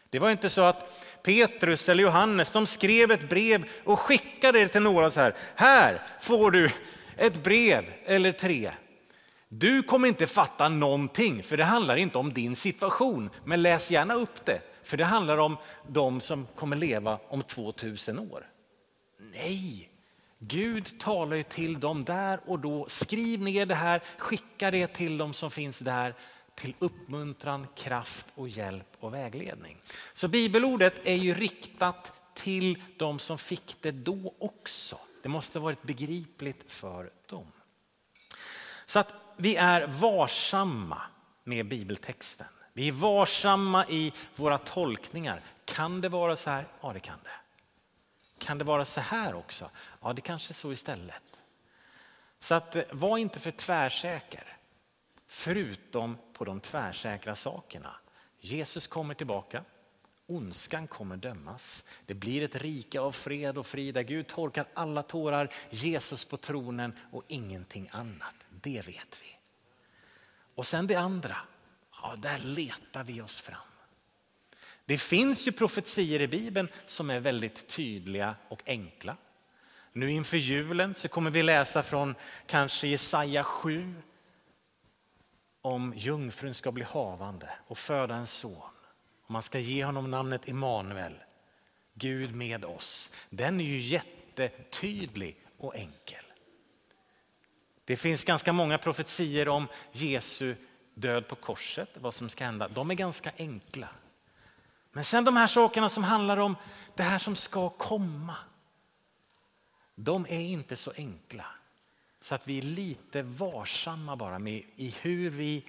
Det 0.09 0.19
var 0.19 0.31
inte 0.31 0.49
så 0.49 0.61
att 0.61 1.07
Petrus 1.23 1.89
eller 1.89 2.03
Johannes 2.03 2.51
de 2.51 2.65
skrev 2.65 3.11
ett 3.11 3.29
brev 3.29 3.69
och 3.83 3.99
skickade 3.99 4.59
det 4.59 4.67
till 4.67 4.81
några 4.81 5.11
så 5.11 5.19
här. 5.19 5.35
Här 5.55 6.01
får 6.21 6.51
du 6.51 6.71
ett 7.17 7.43
brev 7.43 7.85
eller 8.05 8.31
tre. 8.31 8.71
Du 9.49 9.83
kommer 9.83 10.07
inte 10.07 10.27
fatta 10.27 10.69
någonting 10.69 11.43
för 11.43 11.57
det 11.57 11.63
handlar 11.63 11.97
inte 11.97 12.17
om 12.17 12.33
din 12.33 12.55
situation. 12.55 13.29
Men 13.45 13.61
läs 13.61 13.91
gärna 13.91 14.13
upp 14.13 14.45
det 14.45 14.61
för 14.83 14.97
det 14.97 15.05
handlar 15.05 15.37
om 15.37 15.57
de 15.87 16.21
som 16.21 16.47
kommer 16.55 16.75
leva 16.75 17.19
om 17.27 17.43
2000 17.43 18.19
år. 18.19 18.47
Nej, 19.33 19.89
Gud 20.39 20.99
talar 20.99 21.37
ju 21.37 21.43
till 21.43 21.79
dem 21.79 22.03
där 22.03 22.39
och 22.45 22.59
då. 22.59 22.85
Skriv 22.89 23.41
ner 23.41 23.65
det 23.65 23.75
här, 23.75 24.03
skicka 24.17 24.71
det 24.71 24.87
till 24.87 25.17
dem 25.17 25.33
som 25.33 25.51
finns 25.51 25.79
där 25.79 26.13
till 26.55 26.73
uppmuntran, 26.79 27.67
kraft 27.75 28.25
och 28.35 28.49
hjälp 28.49 28.87
och 28.99 29.13
vägledning. 29.13 29.77
Så 30.13 30.27
bibelordet 30.27 31.07
är 31.07 31.15
ju 31.15 31.33
riktat 31.33 32.11
till 32.33 32.81
de 32.97 33.19
som 33.19 33.37
fick 33.37 33.75
det 33.81 33.91
då 33.91 34.33
också. 34.39 34.99
Det 35.27 35.31
måste 35.31 35.59
varit 35.59 35.83
begripligt 35.83 36.71
för 36.71 37.11
dem. 37.25 37.51
Så 38.85 38.99
att 38.99 39.13
vi 39.37 39.55
är 39.55 39.87
varsamma 39.87 41.01
med 41.43 41.67
bibeltexten. 41.67 42.47
Vi 42.73 42.87
är 42.87 42.91
varsamma 42.91 43.85
i 43.85 44.13
våra 44.35 44.57
tolkningar. 44.57 45.41
Kan 45.65 46.01
det 46.01 46.09
vara 46.09 46.35
så 46.35 46.49
här? 46.49 46.67
Ja, 46.81 46.93
det 46.93 46.99
kan 46.99 47.19
det. 47.23 47.29
Kan 48.45 48.57
det 48.57 48.63
vara 48.63 48.85
så 48.85 49.01
här 49.01 49.35
också? 49.35 49.69
Ja, 50.01 50.13
det 50.13 50.21
kanske 50.21 50.51
är 50.51 50.55
så 50.55 50.71
istället. 50.71 51.39
Så 52.39 52.55
att, 52.55 52.75
eh, 52.75 52.83
var 52.91 53.17
inte 53.17 53.39
för 53.39 53.51
tvärsäker. 53.51 54.57
Förutom 55.27 56.17
på 56.33 56.45
de 56.45 56.59
tvärsäkra 56.59 57.35
sakerna. 57.35 57.95
Jesus 58.39 58.87
kommer 58.87 59.13
tillbaka. 59.13 59.63
Ondskan 60.27 60.87
kommer 60.87 61.17
dömas. 61.17 61.83
Det 62.05 62.13
blir 62.13 62.41
ett 62.41 62.55
rike 62.55 62.99
av 62.99 63.11
fred 63.11 63.57
och 63.57 63.65
frid 63.65 63.93
där 63.93 64.03
Gud 64.03 64.27
torkar 64.27 64.67
alla 64.73 65.03
tårar, 65.03 65.53
Jesus 65.69 66.25
på 66.25 66.37
tronen 66.37 66.93
och 67.11 67.23
ingenting 67.27 67.89
annat. 67.91 68.35
Det 68.49 68.87
vet 68.87 69.21
vi. 69.21 69.37
Och 70.55 70.67
sen 70.67 70.87
det 70.87 70.95
andra, 70.95 71.37
ja, 72.01 72.15
där 72.17 72.39
letar 72.39 73.03
vi 73.03 73.21
oss 73.21 73.39
fram. 73.39 73.57
Det 74.85 74.97
finns 74.97 75.47
ju 75.47 75.51
profetier 75.51 76.21
i 76.21 76.27
Bibeln 76.27 76.67
som 76.85 77.09
är 77.09 77.19
väldigt 77.19 77.67
tydliga 77.67 78.35
och 78.47 78.61
enkla. 78.65 79.17
Nu 79.93 80.11
inför 80.11 80.37
julen 80.37 80.95
så 80.95 81.07
kommer 81.07 81.31
vi 81.31 81.43
läsa 81.43 81.83
från 81.83 82.15
kanske 82.45 82.87
Jesaja 82.87 83.43
7 83.43 83.95
om 85.61 85.93
jungfrun 85.95 86.53
ska 86.53 86.71
bli 86.71 86.83
havande 86.83 87.49
och 87.67 87.77
föda 87.77 88.15
en 88.15 88.27
son. 88.27 88.76
Man 89.27 89.43
ska 89.43 89.59
ge 89.59 89.85
honom 89.85 90.11
namnet 90.11 90.47
Immanuel, 90.47 91.13
Gud 91.93 92.35
med 92.35 92.65
oss. 92.65 93.11
Den 93.29 93.59
är 93.59 93.65
ju 93.65 93.79
jättetydlig 93.79 95.37
och 95.57 95.75
enkel. 95.75 96.23
Det 97.85 97.97
finns 97.97 98.23
ganska 98.23 98.53
många 98.53 98.77
profetier 98.77 99.47
om 99.47 99.67
Jesu 99.91 100.55
död 100.93 101.27
på 101.27 101.35
korset, 101.35 101.89
vad 101.93 102.13
som 102.13 102.29
ska 102.29 102.45
hända. 102.45 102.67
De 102.67 102.91
är 102.91 102.95
ganska 102.95 103.31
enkla. 103.37 103.89
Men 104.91 105.03
sen 105.03 105.25
de 105.25 105.37
här 105.37 105.47
sakerna 105.47 105.89
som 105.89 106.03
handlar 106.03 106.37
om 106.37 106.55
det 106.95 107.03
här 107.03 107.19
som 107.19 107.35
ska 107.35 107.69
komma. 107.69 108.35
De 109.95 110.25
är 110.29 110.39
inte 110.39 110.75
så 110.75 110.91
enkla. 110.97 111.45
Så 112.21 112.35
att 112.35 112.47
vi 112.47 112.57
är 112.57 112.61
lite 112.61 113.21
varsamma 113.21 114.15
bara 114.15 114.39
med 114.39 114.63
i 114.75 114.95
hur 115.01 115.29
vi 115.29 115.65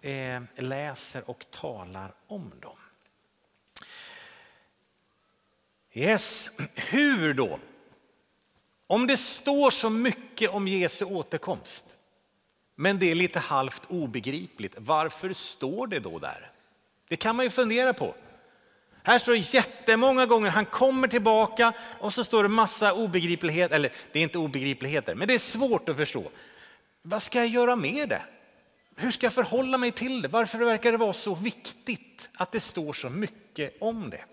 eh, 0.00 0.42
läser 0.56 1.30
och 1.30 1.46
talar 1.50 2.14
om 2.26 2.52
dem. 2.60 2.76
Yes, 5.96 6.50
hur 6.74 7.34
då? 7.34 7.58
Om 8.86 9.06
det 9.06 9.16
står 9.16 9.70
så 9.70 9.90
mycket 9.90 10.50
om 10.50 10.68
Jesu 10.68 11.04
återkomst, 11.04 11.84
men 12.74 12.98
det 12.98 13.10
är 13.10 13.14
lite 13.14 13.38
halvt 13.38 13.82
obegripligt, 13.88 14.74
varför 14.78 15.32
står 15.32 15.86
det 15.86 15.98
då 15.98 16.18
där? 16.18 16.50
Det 17.08 17.16
kan 17.16 17.36
man 17.36 17.44
ju 17.44 17.50
fundera 17.50 17.94
på. 17.94 18.14
Här 19.02 19.18
står 19.18 19.32
det 19.32 19.54
jättemånga 19.54 20.26
gånger, 20.26 20.50
han 20.50 20.66
kommer 20.66 21.08
tillbaka 21.08 21.72
och 22.00 22.14
så 22.14 22.24
står 22.24 22.42
det 22.42 22.48
massa 22.48 22.92
obegripligheter, 22.92 23.74
eller 23.74 23.92
det 24.12 24.18
är 24.18 24.22
inte 24.22 24.38
obegripligheter, 24.38 25.14
men 25.14 25.28
det 25.28 25.34
är 25.34 25.38
svårt 25.38 25.88
att 25.88 25.96
förstå. 25.96 26.30
Vad 27.02 27.22
ska 27.22 27.38
jag 27.38 27.48
göra 27.48 27.76
med 27.76 28.08
det? 28.08 28.22
Hur 28.96 29.10
ska 29.10 29.26
jag 29.26 29.32
förhålla 29.32 29.78
mig 29.78 29.90
till 29.90 30.22
det? 30.22 30.28
Varför 30.28 30.58
verkar 30.58 30.92
det 30.92 30.98
vara 30.98 31.12
så 31.12 31.34
viktigt 31.34 32.28
att 32.34 32.52
det 32.52 32.60
står 32.60 32.92
så 32.92 33.10
mycket 33.10 33.76
om 33.80 34.10
det? 34.10 34.24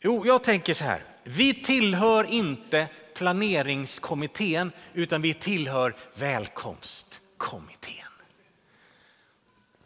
Jo, 0.00 0.26
jag 0.26 0.42
tänker 0.42 0.74
så 0.74 0.84
här. 0.84 1.04
Vi 1.24 1.54
tillhör 1.54 2.24
inte 2.32 2.86
planeringskommittén 3.14 4.72
utan 4.94 5.22
vi 5.22 5.34
tillhör 5.34 5.94
välkomstkommittén. 6.14 7.94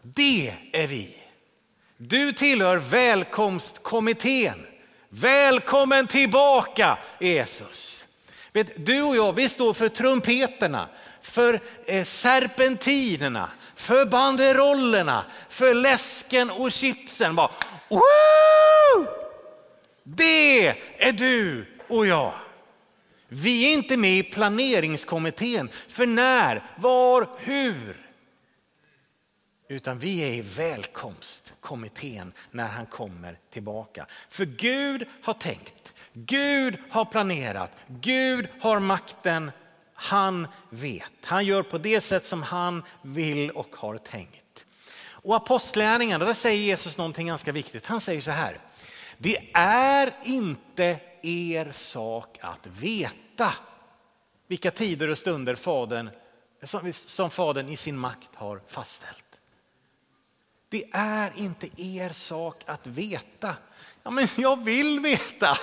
Det 0.03 0.55
är 0.73 0.87
vi. 0.87 1.17
Du 1.97 2.33
tillhör 2.33 2.77
välkomstkommittén. 2.77 4.67
Välkommen 5.09 6.07
tillbaka 6.07 6.99
Jesus. 7.21 8.05
Vet, 8.53 8.87
du 8.87 9.03
och 9.03 9.17
jag, 9.17 9.33
vi 9.33 9.49
står 9.49 9.75
för 9.75 9.89
trumpeterna, 9.89 10.89
för 11.23 11.61
eh, 11.87 12.05
serpentinerna, 12.05 13.51
för 13.77 14.07
banderollerna, 14.07 15.25
för 15.49 15.75
läsken 15.75 16.51
och 16.51 16.73
chipsen. 16.73 17.35
Bara, 17.35 17.51
Woo! 17.89 19.23
Det 20.03 20.67
är 20.99 21.13
du 21.13 21.67
och 21.89 22.07
jag. 22.07 22.35
Vi 23.29 23.69
är 23.69 23.73
inte 23.73 23.97
med 23.97 24.19
i 24.19 24.23
planeringskommittén 24.23 25.71
för 25.89 26.07
när, 26.07 26.71
var, 26.79 27.29
hur. 27.39 28.07
Utan 29.69 29.99
vi 29.99 30.21
är 30.21 30.33
i 30.33 30.41
välkomstkommittén 30.41 32.33
när 32.51 32.69
han 32.69 32.87
kommer 32.87 33.39
tillbaka. 33.53 34.07
För 34.29 34.45
Gud 34.45 35.09
har 35.23 35.35
tänkt, 35.35 35.95
Gud 36.13 36.79
har 36.91 37.05
planerat, 37.05 37.73
Gud 37.87 38.49
har 38.61 38.79
makten, 38.79 39.51
han 39.95 40.49
vet. 40.71 41.13
Han 41.25 41.47
gör 41.47 41.63
på 41.63 41.79
det 41.79 42.01
sätt 42.01 42.27
som 42.27 42.43
han 42.43 42.83
vill 43.03 43.51
och 43.51 43.77
har 43.77 43.97
tänkt. 43.97 44.65
Och 45.05 45.37
apostlärningarna, 45.37 46.25
där 46.25 46.35
säger 46.35 46.63
Jesus 46.63 46.97
någonting 46.97 47.27
ganska 47.27 47.53
viktigt. 47.53 47.87
Han 47.87 48.01
säger 48.01 48.21
så 48.21 48.31
här, 48.31 48.59
det 49.23 49.51
är 49.55 50.15
inte 50.25 51.01
er 51.23 51.73
sak 51.73 52.39
att 52.41 52.67
veta 52.67 53.55
vilka 54.47 54.71
tider 54.71 55.09
och 55.09 55.19
stunder 55.19 55.55
fadern, 55.55 56.11
som 56.93 57.31
Fadern 57.31 57.69
i 57.69 57.77
sin 57.77 57.99
makt 57.99 58.35
har 58.35 58.63
fastställt. 58.69 59.41
Det 60.69 60.85
är 60.93 61.33
inte 61.37 61.83
er 61.83 62.11
sak 62.11 62.63
att 62.67 62.87
veta. 62.87 63.57
Ja, 64.03 64.11
men 64.11 64.29
jag 64.37 64.65
vill 64.65 65.01
veta. 65.01 65.57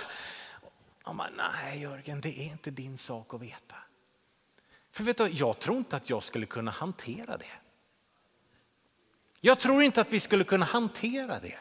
Ja, 1.06 1.14
men 1.14 1.34
nej 1.38 1.82
Jörgen, 1.82 2.22
det 2.22 2.40
är 2.40 2.44
inte 2.44 2.72
din 2.72 2.98
sak 2.98 3.34
att 3.34 3.42
veta. 3.42 3.76
För 4.92 5.04
vet 5.04 5.18
du, 5.18 5.28
jag 5.28 5.60
tror 5.60 5.78
inte 5.78 5.96
att 5.96 6.10
jag 6.10 6.24
skulle 6.24 6.46
kunna 6.46 6.72
hantera 6.72 7.38
det. 7.38 7.52
Jag 9.42 9.60
tror 9.60 9.84
inte 9.84 10.02
att 10.02 10.14
vi 10.14 10.20
skulle 10.20 10.44
kunna 10.44 10.66
hantera 10.66 11.40
det. 11.40 11.60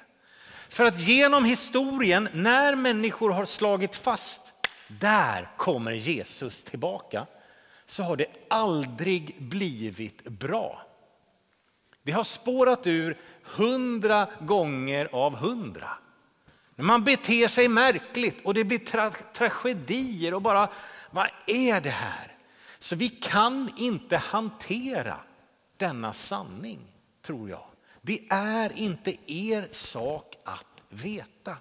För 0.68 0.85
att 0.85 1.00
genom 1.00 1.44
historien, 1.44 2.28
när 2.33 2.74
människor 2.74 3.31
har 3.31 3.44
slagit 3.44 3.96
fast, 3.96 4.40
där 4.88 5.50
kommer 5.57 5.92
Jesus 5.92 6.64
tillbaka, 6.64 7.26
så 7.87 8.02
har 8.02 8.16
det 8.16 8.26
aldrig 8.50 9.37
blivit 9.38 10.24
bra. 10.24 10.83
Det 12.02 12.12
har 12.12 12.24
spårat 12.24 12.87
ur 12.87 13.18
hundra 13.42 14.28
gånger 14.40 15.09
av 15.12 15.37
hundra. 15.37 15.90
Man 16.76 17.04
beter 17.04 17.48
sig 17.48 17.68
märkligt 17.68 18.44
och 18.44 18.54
det 18.54 18.64
blir 18.64 18.78
tra 18.78 19.11
tragedier 19.11 20.35
och 20.35 20.42
bara, 20.42 20.68
vad 21.11 21.28
är 21.46 21.81
det 21.81 21.90
här? 21.90 22.37
Så 22.78 22.96
vi 22.96 23.09
kan 23.09 23.70
inte 23.76 24.16
hantera 24.16 25.16
denna 25.76 26.12
sanning, 26.12 26.78
tror 27.22 27.50
jag. 27.50 27.64
Det 28.09 28.21
är 28.29 28.73
inte 28.73 29.16
er 29.27 29.68
sak 29.73 30.37
att 30.44 30.83
veta. 30.88 31.57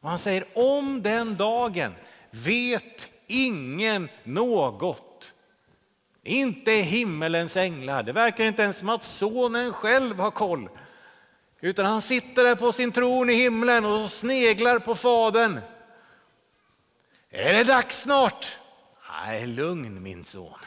Och 0.00 0.10
han 0.10 0.18
säger 0.18 0.48
om 0.54 1.02
den 1.02 1.36
dagen 1.36 1.94
vet 2.30 3.08
ingen 3.26 4.08
något. 4.24 5.34
Inte 6.22 6.72
himmelens 6.72 7.56
änglar. 7.56 8.02
Det 8.02 8.12
verkar 8.12 8.44
inte 8.44 8.62
ens 8.62 8.78
som 8.78 8.88
att 8.88 9.04
sonen 9.04 9.72
själv 9.72 10.18
har 10.18 10.30
koll. 10.30 10.68
Utan 11.60 11.86
han 11.86 12.02
sitter 12.02 12.44
där 12.44 12.54
på 12.54 12.72
sin 12.72 12.92
tron 12.92 13.30
i 13.30 13.34
himlen 13.34 13.84
och 13.84 14.10
sneglar 14.10 14.78
på 14.78 14.94
fadern. 14.94 15.60
Är 17.30 17.52
det 17.52 17.64
dags 17.64 18.00
snart? 18.00 18.58
Nej, 19.10 19.46
lugn 19.46 20.02
min 20.02 20.24
son. 20.24 20.58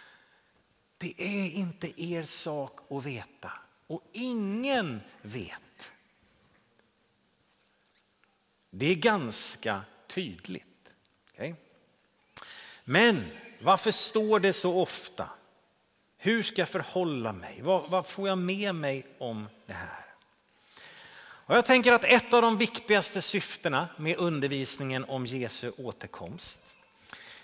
Det 0.98 1.14
är 1.18 1.50
inte 1.50 2.02
er 2.02 2.22
sak 2.22 2.78
att 2.90 3.04
veta 3.06 3.50
och 3.86 4.02
ingen 4.12 5.00
vet. 5.22 5.92
Det 8.70 8.86
är 8.86 8.94
ganska 8.94 9.82
tydligt. 10.06 10.90
Okay? 11.32 11.54
Men 12.84 13.24
varför 13.62 13.90
står 13.90 14.40
det 14.40 14.52
så 14.52 14.80
ofta? 14.80 15.28
Hur 16.16 16.42
ska 16.42 16.60
jag 16.60 16.68
förhålla 16.68 17.32
mig? 17.32 17.60
Vad, 17.62 17.90
vad 17.90 18.06
får 18.06 18.28
jag 18.28 18.38
med 18.38 18.74
mig 18.74 19.06
om 19.18 19.48
det 19.66 19.72
här? 19.72 20.04
Och 21.18 21.56
jag 21.56 21.66
tänker 21.66 21.92
att 21.92 22.04
ett 22.04 22.34
av 22.34 22.42
de 22.42 22.56
viktigaste 22.56 23.22
syftena 23.22 23.88
med 23.96 24.16
undervisningen 24.16 25.04
om 25.04 25.26
Jesu 25.26 25.72
återkomst 25.76 26.60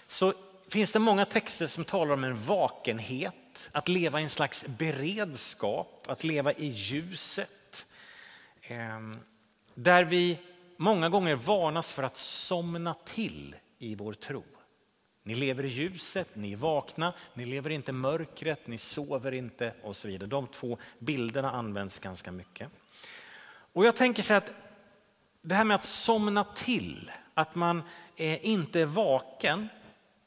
så 0.09 0.35
finns 0.68 0.92
det 0.92 0.98
många 0.98 1.24
texter 1.24 1.66
som 1.66 1.85
talar 1.85 2.14
om 2.14 2.24
en 2.24 2.42
vakenhet, 2.42 3.35
att 3.72 3.88
leva 3.88 4.20
i 4.20 4.22
en 4.22 4.31
slags 4.31 4.64
beredskap, 4.66 6.07
att 6.09 6.25
leva 6.25 6.53
i 6.53 6.66
ljuset. 6.66 7.87
Ehm, 8.62 9.20
där 9.75 10.05
vi 10.05 10.38
många 10.77 11.09
gånger 11.09 11.35
varnas 11.35 11.92
för 11.92 12.03
att 12.03 12.16
somna 12.16 12.94
till 13.05 13.57
i 13.79 13.94
vår 13.94 14.12
tro. 14.12 14.44
Ni 15.22 15.35
lever 15.35 15.64
i 15.64 15.68
ljuset, 15.68 16.29
ni 16.37 16.53
är 16.53 16.57
vakna, 16.57 17.14
ni 17.35 17.46
lever 17.46 17.70
inte 17.70 17.90
i 17.90 17.92
mörkret, 17.92 18.66
ni 18.66 18.79
sover 18.79 19.33
inte 19.33 19.75
och 19.83 19.96
så 19.96 20.09
vidare. 20.09 20.29
De 20.29 20.46
två 20.46 20.79
bilderna 20.98 21.51
används 21.51 21.98
ganska 21.98 22.33
mycket. 22.33 22.68
Och 23.72 23.87
jag 23.87 23.96
tänker 23.96 24.22
så 24.22 24.35
att 24.35 24.53
det 25.42 25.55
här 25.55 25.64
med 25.64 25.75
att 25.75 25.85
somna 25.85 26.44
till, 26.44 27.11
att 27.35 27.55
man 27.55 27.83
eh, 28.16 28.46
inte 28.46 28.81
är 28.81 28.87
vaken, 28.87 29.68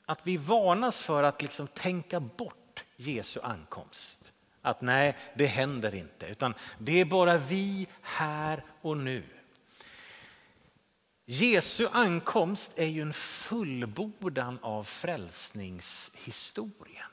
att 0.06 0.20
vi 0.24 0.38
varnas 0.38 1.04
för 1.04 1.24
att 1.24 1.42
liksom 1.42 1.68
tänka 1.68 2.20
bort 2.20 2.65
Jesu 2.96 3.40
ankomst. 3.44 4.20
Att 4.62 4.82
nej, 4.82 5.18
det 5.36 5.46
händer 5.46 5.96
inte, 5.96 6.26
utan 6.26 6.54
det 6.78 7.02
är 7.02 7.06
bara 7.06 7.38
vi 7.38 7.88
här 8.02 8.64
och 8.82 8.98
nu. 8.98 9.24
Jesu 11.26 11.88
ankomst 11.92 12.72
är 12.76 12.86
ju 12.86 13.02
en 13.02 13.14
fullbordan 13.14 14.60
av 14.62 14.84
frälsningshistorien. 14.84 17.10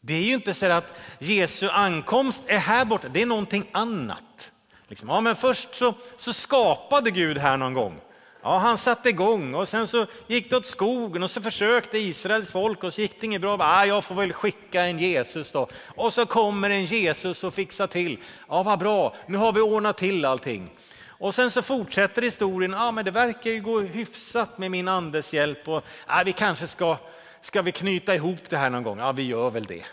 Det 0.00 0.14
är 0.14 0.24
ju 0.24 0.34
inte 0.34 0.54
så 0.54 0.66
att 0.66 1.00
Jesu 1.18 1.68
ankomst 1.68 2.44
är 2.46 2.58
här 2.58 2.84
borta, 2.84 3.08
det 3.08 3.22
är 3.22 3.26
någonting 3.26 3.70
annat. 3.72 4.52
Liksom, 4.88 5.08
ja, 5.08 5.20
men 5.20 5.36
först 5.36 5.74
så, 5.74 5.94
så 6.16 6.32
skapade 6.32 7.10
Gud 7.10 7.38
här 7.38 7.56
någon 7.56 7.74
gång. 7.74 8.00
Ja, 8.44 8.58
han 8.58 8.78
satte 8.78 9.08
igång 9.08 9.54
och 9.54 9.68
sen 9.68 9.86
så 9.86 10.06
gick 10.26 10.50
det 10.50 10.56
åt 10.56 10.66
skogen 10.66 11.22
och 11.22 11.30
så 11.30 11.40
försökte 11.40 11.98
Israels 11.98 12.50
folk 12.50 12.84
och 12.84 12.94
så 12.94 13.00
gick 13.00 13.20
det 13.20 13.26
inget 13.26 13.40
bra. 13.40 13.56
Ah, 13.60 13.84
jag 13.84 14.04
får 14.04 14.14
väl 14.14 14.32
skicka 14.32 14.82
en 14.82 14.98
Jesus 14.98 15.52
då. 15.52 15.68
Och 15.86 16.12
så 16.12 16.26
kommer 16.26 16.70
en 16.70 16.84
Jesus 16.84 17.44
och 17.44 17.54
fixar 17.54 17.86
till. 17.86 18.18
Ja, 18.48 18.62
vad 18.62 18.78
bra, 18.78 19.14
nu 19.26 19.38
har 19.38 19.52
vi 19.52 19.60
ordnat 19.60 19.98
till 19.98 20.24
allting. 20.24 20.70
Och 21.06 21.34
sen 21.34 21.50
så 21.50 21.62
fortsätter 21.62 22.22
historien, 22.22 22.72
ja 22.72 22.92
men 22.92 23.04
det 23.04 23.10
verkar 23.10 23.50
ju 23.50 23.60
gå 23.60 23.80
hyfsat 23.80 24.58
med 24.58 24.70
min 24.70 24.88
andes 24.88 25.34
hjälp 25.34 25.68
och 25.68 25.84
ah, 26.06 26.22
vi 26.24 26.32
kanske 26.32 26.66
ska, 26.66 26.96
ska 27.40 27.62
vi 27.62 27.72
knyta 27.72 28.14
ihop 28.14 28.50
det 28.50 28.56
här 28.56 28.70
någon 28.70 28.82
gång? 28.82 28.98
Ja, 28.98 29.12
vi 29.12 29.22
gör 29.22 29.50
väl 29.50 29.64
det. 29.64 29.84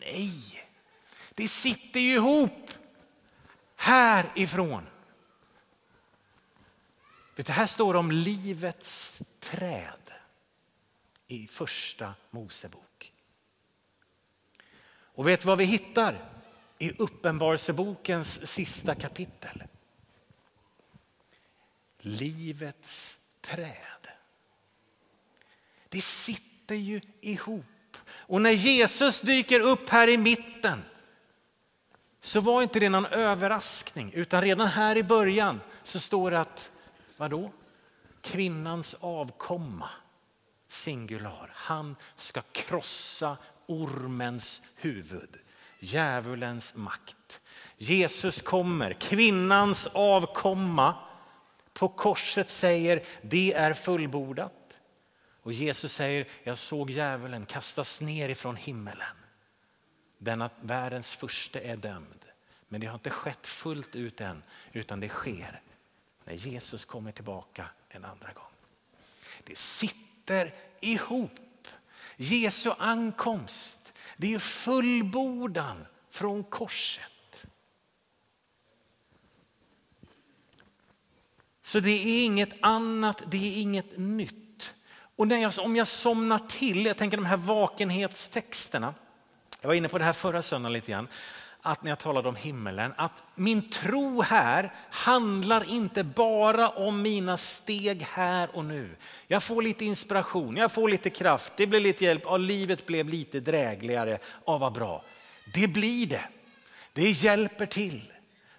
Nej, 0.00 0.62
det 1.34 1.48
sitter 1.48 2.00
ju 2.00 2.14
ihop 2.14 2.70
härifrån. 3.76 4.86
Vet 7.40 7.46
du, 7.46 7.52
här 7.52 7.66
står 7.66 7.92
det 7.92 7.98
om 7.98 8.10
livets 8.12 9.18
träd 9.40 10.12
i 11.26 11.46
första 11.46 12.14
Mosebok. 12.30 13.12
Och 14.92 15.28
vet 15.28 15.40
du 15.40 15.46
vad 15.46 15.58
vi 15.58 15.64
hittar 15.64 16.30
i 16.78 16.92
Uppenbarelsebokens 16.98 18.50
sista 18.50 18.94
kapitel? 18.94 19.62
livets 21.98 23.18
träd. 23.40 24.08
Det 25.88 26.00
sitter 26.00 26.74
ju 26.74 27.00
ihop. 27.20 27.96
Och 28.10 28.42
när 28.42 28.50
Jesus 28.50 29.20
dyker 29.20 29.60
upp 29.60 29.88
här 29.88 30.08
i 30.08 30.18
mitten 30.18 30.82
så 32.20 32.40
var 32.40 32.62
inte 32.62 32.80
det 32.80 32.88
någon 32.88 33.06
överraskning 33.06 34.12
utan 34.12 34.42
redan 34.42 34.66
här 34.66 34.96
i 34.96 35.02
början 35.02 35.60
så 35.82 36.00
står 36.00 36.30
det 36.30 36.40
att, 36.40 36.72
vadå? 37.20 37.52
Kvinnans 38.20 38.96
avkomma, 39.00 39.88
singular, 40.68 41.50
han 41.54 41.96
ska 42.16 42.42
krossa 42.52 43.36
ormens 43.66 44.62
huvud, 44.74 45.36
djävulens 45.78 46.74
makt. 46.74 47.40
Jesus 47.76 48.42
kommer, 48.42 48.92
kvinnans 48.92 49.86
avkomma 49.86 50.94
på 51.72 51.88
korset 51.88 52.50
säger 52.50 53.04
det 53.22 53.52
är 53.52 53.74
fullbordat. 53.74 54.80
Och 55.42 55.52
Jesus 55.52 55.92
säger 55.92 56.26
jag 56.42 56.58
såg 56.58 56.90
djävulen 56.90 57.46
kastas 57.46 58.00
ner 58.00 58.28
ifrån 58.28 58.56
himmelen. 58.56 59.16
Denna 60.18 60.50
världens 60.60 61.12
första 61.12 61.60
är 61.60 61.76
dömd. 61.76 62.24
Men 62.68 62.80
det 62.80 62.86
har 62.86 62.94
inte 62.94 63.10
skett 63.10 63.46
fullt 63.46 63.96
ut 63.96 64.20
än 64.20 64.42
utan 64.72 65.00
det 65.00 65.08
sker 65.08 65.60
när 66.30 66.36
Jesus 66.36 66.84
kommer 66.84 67.12
tillbaka 67.12 67.66
en 67.88 68.04
andra 68.04 68.32
gång. 68.32 68.44
Det 69.44 69.58
sitter 69.58 70.54
ihop. 70.80 71.68
Jesu 72.16 72.70
ankomst, 72.78 73.78
det 74.16 74.34
är 74.34 74.38
fullbordan 74.38 75.86
från 76.10 76.44
korset. 76.44 77.46
Så 81.62 81.80
det 81.80 81.90
är 81.90 82.24
inget 82.24 82.52
annat, 82.62 83.22
det 83.26 83.36
är 83.36 83.60
inget 83.60 83.98
nytt. 83.98 84.74
Och 85.16 85.28
när 85.28 85.36
jag, 85.36 85.52
om 85.58 85.76
jag 85.76 85.88
somnar 85.88 86.38
till, 86.38 86.86
jag 86.86 86.96
tänker 86.96 87.16
de 87.16 87.26
här 87.26 87.36
vakenhetstexterna. 87.36 88.94
Jag 89.60 89.68
var 89.68 89.74
inne 89.74 89.88
på 89.88 89.98
det 89.98 90.04
här 90.04 90.12
förra 90.12 90.42
söndagen 90.42 90.72
lite 90.72 90.90
grann. 90.90 91.08
Att 91.62 91.82
när 91.82 91.90
jag 91.90 91.98
talade 91.98 92.28
om 92.28 92.36
himmelen, 92.36 92.92
att 92.96 93.22
min 93.34 93.70
tro 93.70 94.22
här 94.22 94.72
handlar 94.90 95.72
inte 95.72 96.04
bara 96.04 96.68
om 96.68 97.02
mina 97.02 97.36
steg 97.36 98.02
här 98.02 98.56
och 98.56 98.64
nu. 98.64 98.96
Jag 99.26 99.42
får 99.42 99.62
lite 99.62 99.84
inspiration, 99.84 100.56
jag 100.56 100.72
får 100.72 100.88
lite 100.88 101.10
kraft, 101.10 101.52
det 101.56 101.66
blir 101.66 101.80
lite 101.80 102.04
hjälp, 102.04 102.26
och 102.26 102.40
livet 102.40 102.86
blev 102.86 103.08
lite 103.08 103.40
drägligare. 103.40 104.18
Ja, 104.46 104.58
vad 104.58 104.72
bra. 104.72 105.04
Det 105.54 105.68
blir 105.68 106.06
det. 106.06 106.24
Det 106.92 107.10
hjälper 107.10 107.66
till. 107.66 108.12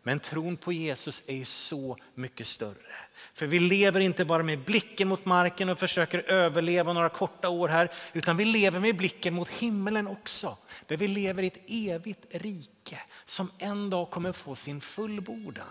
Men 0.04 0.20
tron 0.20 0.58
på 0.58 0.74
Jesus 0.74 1.24
är 1.28 1.44
så 1.44 1.98
mycket 2.16 2.48
större. 2.48 2.96
För 3.34 3.46
vi 3.46 3.60
lever 3.60 4.00
inte 4.00 4.26
bara 4.26 4.44
med 4.44 4.60
blicken 4.60 5.08
mot 5.08 5.26
marken 5.26 5.70
och 5.70 5.80
försöker 5.80 6.20
överleva 6.20 6.94
några 6.94 7.10
korta 7.10 7.50
år 7.50 7.68
här, 7.68 7.92
utan 8.14 8.38
vi 8.38 8.46
lever 8.46 8.80
med 8.80 8.98
blicken 8.98 9.34
mot 9.34 9.50
himmelen 9.50 10.08
också. 10.08 10.58
Där 10.88 10.98
vi 10.98 11.08
lever 11.08 11.44
i 11.44 11.48
ett 11.48 11.62
evigt 11.68 12.26
rike 12.36 12.81
som 13.32 13.52
en 13.58 13.90
dag 13.90 14.10
kommer 14.10 14.32
få 14.32 14.56
sin 14.56 14.82
fullbordan. 14.82 15.68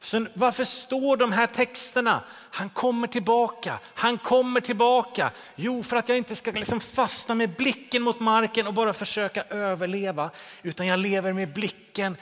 Så 0.00 0.26
varför 0.34 0.64
står 0.64 1.16
de 1.16 1.32
här 1.32 1.46
texterna? 1.46 2.24
Han 2.30 2.68
kommer 2.68 3.08
tillbaka, 3.08 3.78
han 3.84 4.18
kommer 4.18 4.60
tillbaka. 4.60 5.30
Jo, 5.56 5.82
för 5.82 5.96
att 5.96 6.08
jag 6.08 6.18
inte 6.18 6.36
ska 6.36 6.50
liksom 6.50 6.80
fastna 6.80 7.34
med 7.34 7.56
blicken 7.56 8.02
mot 8.02 8.20
marken 8.20 8.66
och 8.66 8.74
bara 8.74 8.92
försöka 8.92 9.42
överleva, 9.42 10.30
utan 10.62 10.86
jag 10.86 10.98
lever 10.98 11.32
med 11.32 11.52
blicken 11.52 12.16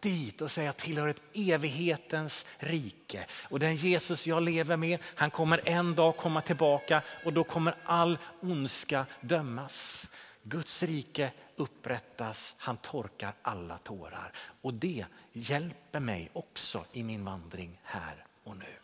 dit 0.00 0.40
och 0.40 0.50
säger 0.50 0.70
att 0.70 0.78
jag 0.78 0.84
tillhör 0.86 1.08
ett 1.08 1.22
evighetens 1.34 2.46
rike. 2.58 3.26
Och 3.42 3.60
den 3.60 3.76
Jesus 3.76 4.26
jag 4.26 4.42
lever 4.42 4.76
med, 4.76 4.98
han 5.04 5.30
kommer 5.30 5.60
en 5.64 5.94
dag 5.94 6.16
komma 6.16 6.40
tillbaka 6.40 7.02
och 7.24 7.32
då 7.32 7.44
kommer 7.44 7.76
all 7.84 8.18
ondska 8.40 9.06
dömas. 9.20 10.08
Guds 10.42 10.82
rike 10.82 11.30
upprättas, 11.56 12.54
han 12.58 12.76
torkar 12.76 13.34
alla 13.42 13.78
tårar. 13.78 14.32
Och 14.62 14.74
det 14.74 15.04
hjälper 15.32 16.00
mig 16.00 16.30
också 16.32 16.84
i 16.92 17.02
min 17.02 17.24
vandring 17.24 17.80
här 17.82 18.24
och 18.44 18.56
nu. 18.56 18.74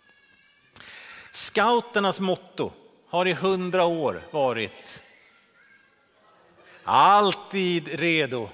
Scouternas 1.33 2.21
motto 2.21 2.73
har 3.09 3.27
i 3.27 3.33
hundra 3.33 3.85
år 3.85 4.23
varit 4.31 5.03
alltid 6.85 7.89
redo 7.89 8.49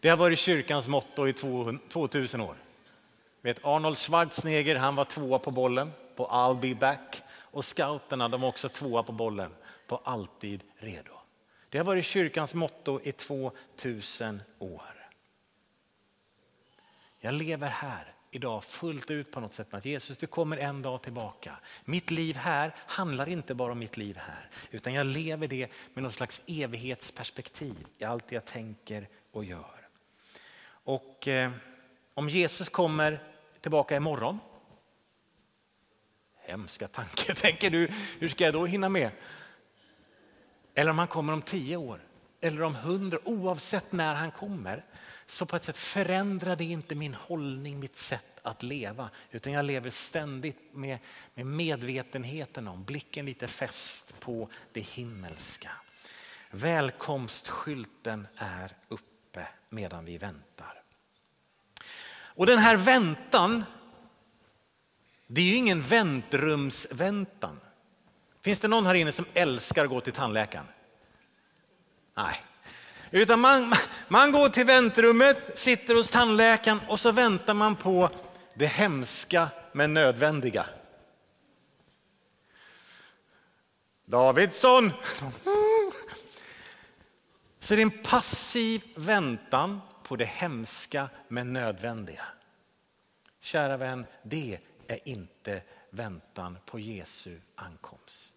det 0.00 0.08
har 0.10 0.16
varit 0.16 0.38
kyrkans 0.38 0.88
motto 0.88 1.28
i 1.28 1.32
2000 1.32 2.40
år. 2.40 2.56
Vet, 3.42 3.64
Arnold 3.64 3.98
Schwarzenegger 3.98 4.76
han 4.76 4.94
var 4.94 5.04
tvåa 5.04 5.38
på 5.38 5.50
bollen 5.50 5.92
på 6.16 6.26
I'll 6.26 6.60
be 6.60 6.74
back 6.74 7.22
och 7.32 7.64
scouterna 7.64 8.28
de 8.28 8.40
var 8.40 8.48
också 8.48 8.68
tvåa 8.68 9.02
på 9.02 9.12
bollen 9.12 9.54
på 9.86 10.00
alltid 10.04 10.62
redo. 10.76 11.15
Det 11.76 11.80
har 11.80 11.84
varit 11.84 12.06
kyrkans 12.06 12.54
motto 12.54 13.00
i 13.02 13.12
2000 13.12 14.42
år. 14.58 15.08
Jag 17.18 17.34
lever 17.34 17.68
här 17.68 18.14
idag 18.30 18.64
fullt 18.64 19.10
ut 19.10 19.30
på 19.30 19.40
något 19.40 19.54
sätt 19.54 19.72
med 19.72 19.78
att 19.78 19.84
Jesus 19.84 20.16
du 20.16 20.26
kommer 20.26 20.56
en 20.56 20.82
dag 20.82 21.02
tillbaka. 21.02 21.56
Mitt 21.84 22.10
liv 22.10 22.36
här 22.36 22.74
handlar 22.78 23.28
inte 23.28 23.54
bara 23.54 23.72
om 23.72 23.78
mitt 23.78 23.96
liv 23.96 24.16
här 24.16 24.50
utan 24.70 24.94
jag 24.94 25.06
lever 25.06 25.48
det 25.48 25.68
med 25.94 26.04
något 26.04 26.14
slags 26.14 26.42
evighetsperspektiv 26.46 27.86
i 27.98 28.04
allt 28.04 28.32
jag 28.32 28.44
tänker 28.44 29.08
och 29.32 29.44
gör. 29.44 29.88
Och 30.68 31.28
eh, 31.28 31.50
om 32.14 32.28
Jesus 32.28 32.68
kommer 32.68 33.22
tillbaka 33.60 33.96
imorgon, 33.96 34.38
hemska 36.36 36.88
tanke, 36.88 37.34
tänker 37.40 37.70
du, 37.70 37.90
hur 38.18 38.28
ska 38.28 38.44
jag 38.44 38.54
då 38.54 38.66
hinna 38.66 38.88
med? 38.88 39.10
Eller 40.78 40.90
om 40.90 40.98
han 40.98 41.08
kommer 41.08 41.32
om 41.32 41.42
tio 41.42 41.76
år, 41.76 42.00
eller 42.40 42.62
om 42.62 42.74
hundra, 42.74 43.18
oavsett 43.24 43.92
när 43.92 44.14
han 44.14 44.30
kommer, 44.30 44.84
så 45.26 45.46
på 45.46 45.56
ett 45.56 45.64
sätt 45.64 45.76
förändrar 45.76 46.56
det 46.56 46.64
inte 46.64 46.94
min 46.94 47.14
hållning, 47.14 47.80
mitt 47.80 47.98
sätt 47.98 48.40
att 48.42 48.62
leva. 48.62 49.10
Utan 49.30 49.52
jag 49.52 49.64
lever 49.64 49.90
ständigt 49.90 50.58
med, 50.72 50.98
med 51.34 51.46
medvetenheten 51.46 52.68
om, 52.68 52.84
blicken 52.84 53.26
lite 53.26 53.48
fäst 53.48 54.20
på 54.20 54.48
det 54.72 54.80
himmelska. 54.80 55.70
Välkomstskylten 56.50 58.28
är 58.36 58.76
uppe 58.88 59.48
medan 59.68 60.04
vi 60.04 60.18
väntar. 60.18 60.82
Och 62.08 62.46
den 62.46 62.58
här 62.58 62.76
väntan, 62.76 63.64
det 65.26 65.40
är 65.40 65.44
ju 65.44 65.54
ingen 65.54 65.82
väntrumsväntan. 65.82 67.60
Finns 68.46 68.58
det 68.58 68.68
någon 68.68 68.86
här 68.86 68.94
inne 68.94 69.12
som 69.12 69.26
älskar 69.34 69.84
att 69.84 69.90
gå 69.90 70.00
till 70.00 70.12
tandläkaren? 70.12 70.66
Nej. 72.14 72.42
Utan 73.10 73.40
man, 73.40 73.74
man 74.08 74.32
går 74.32 74.48
till 74.48 74.66
väntrummet, 74.66 75.58
sitter 75.58 75.94
hos 75.94 76.10
tandläkaren 76.10 76.80
och 76.88 77.00
så 77.00 77.12
väntar 77.12 77.54
man 77.54 77.76
på 77.76 78.10
det 78.54 78.66
hemska 78.66 79.48
men 79.72 79.94
nödvändiga. 79.94 80.66
Davidsson! 84.04 84.92
Så 87.60 87.74
det 87.74 87.80
är 87.80 87.82
en 87.82 88.02
passiv 88.02 88.82
väntan 88.94 89.80
på 90.02 90.16
det 90.16 90.24
hemska 90.24 91.08
men 91.28 91.52
nödvändiga. 91.52 92.24
Kära 93.40 93.76
vän, 93.76 94.06
det 94.22 94.58
är 94.86 95.08
inte 95.08 95.62
väntan 95.90 96.58
på 96.66 96.78
Jesu 96.78 97.38
ankomst. 97.54 98.35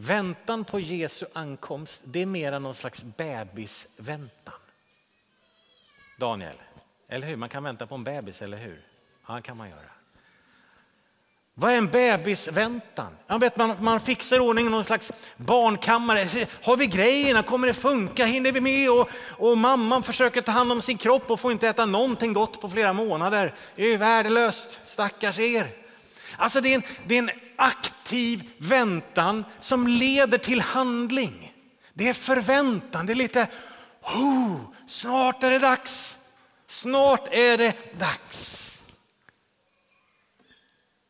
Väntan 0.00 0.64
på 0.64 0.80
Jesu 0.80 1.26
ankomst 1.32 2.00
det 2.04 2.22
är 2.22 2.26
mer 2.26 2.58
någon 2.58 2.74
slags 2.74 3.02
bebisväntan. 3.02 4.54
Daniel, 6.18 6.56
eller 7.08 7.26
hur? 7.26 7.36
Man 7.36 7.48
kan 7.48 7.64
vänta 7.64 7.86
på 7.86 7.94
en 7.94 8.04
bebis, 8.04 8.42
eller 8.42 8.56
hur? 8.56 8.82
Ja, 9.26 9.34
det 9.34 9.42
kan 9.42 9.56
man 9.56 9.68
göra. 9.68 9.80
Vad 11.54 11.72
är 11.72 11.78
en 11.78 11.90
bebisväntan? 11.90 13.16
Jag 13.26 13.38
vet, 13.38 13.56
man, 13.56 13.76
man 13.80 14.00
fixar 14.00 14.40
ordning 14.40 14.70
någon 14.70 14.84
slags 14.84 15.12
barnkammare. 15.36 16.46
Har 16.62 16.76
vi 16.76 16.86
grejerna? 16.86 17.42
Kommer 17.42 17.66
det 17.66 17.74
funka? 17.74 18.24
Hinner 18.24 18.52
vi 18.52 18.60
med? 18.60 18.90
Och, 18.90 19.10
och 19.28 19.58
mamman 19.58 20.02
försöker 20.02 20.40
ta 20.40 20.52
hand 20.52 20.72
om 20.72 20.82
sin 20.82 20.98
kropp 20.98 21.30
och 21.30 21.40
får 21.40 21.52
inte 21.52 21.68
äta 21.68 21.86
någonting 21.86 22.32
gott 22.32 22.60
på 22.60 22.68
flera 22.68 22.92
månader. 22.92 23.54
Det 23.76 23.82
är 23.82 23.86
ju 23.86 23.96
värdelöst, 23.96 24.80
stackars 24.86 25.38
er. 25.38 25.68
Alltså 26.36 26.60
det 26.60 26.68
är, 26.68 26.74
en, 26.74 26.82
det 27.06 27.14
är 27.14 27.18
en 27.18 27.30
aktiv 28.08 28.50
väntan 28.58 29.44
som 29.60 29.86
leder 29.86 30.38
till 30.38 30.60
handling. 30.60 31.54
Det 31.94 32.08
är 32.08 32.14
förväntan, 32.14 33.06
det 33.06 33.12
är 33.12 33.14
lite, 33.14 33.48
oh, 34.02 34.56
snart 34.86 35.42
är 35.42 35.50
det 35.50 35.58
dags. 35.58 36.18
Snart 36.66 37.28
är 37.30 37.58
det 37.58 37.74
dags. 37.98 38.80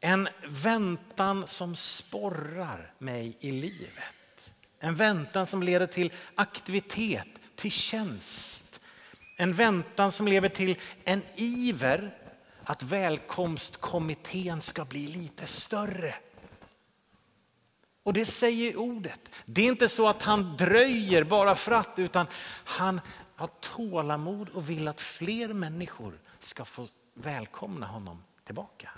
En 0.00 0.28
väntan 0.48 1.46
som 1.46 1.76
sporrar 1.76 2.92
mig 2.98 3.36
i 3.40 3.52
livet. 3.52 4.50
En 4.80 4.94
väntan 4.94 5.46
som 5.46 5.62
leder 5.62 5.86
till 5.86 6.12
aktivitet, 6.34 7.28
till 7.56 7.72
tjänst. 7.72 8.80
En 9.36 9.52
väntan 9.52 10.12
som 10.12 10.28
leder 10.28 10.48
till 10.48 10.78
en 11.04 11.22
iver 11.36 12.18
att 12.64 12.82
välkomstkommittén 12.82 14.62
ska 14.62 14.84
bli 14.84 15.06
lite 15.06 15.46
större. 15.46 16.14
Och 18.08 18.14
det 18.14 18.24
säger 18.24 18.76
ordet. 18.76 19.20
Det 19.44 19.62
är 19.62 19.66
inte 19.66 19.88
så 19.88 20.08
att 20.08 20.22
han 20.22 20.56
dröjer 20.56 21.24
bara 21.24 21.54
för 21.54 21.72
att, 21.72 21.98
utan 21.98 22.26
han 22.64 23.00
har 23.36 23.46
tålamod 23.60 24.48
och 24.48 24.70
vill 24.70 24.88
att 24.88 25.00
fler 25.00 25.52
människor 25.52 26.18
ska 26.38 26.64
få 26.64 26.88
välkomna 27.14 27.86
honom 27.86 28.24
tillbaka. 28.44 28.90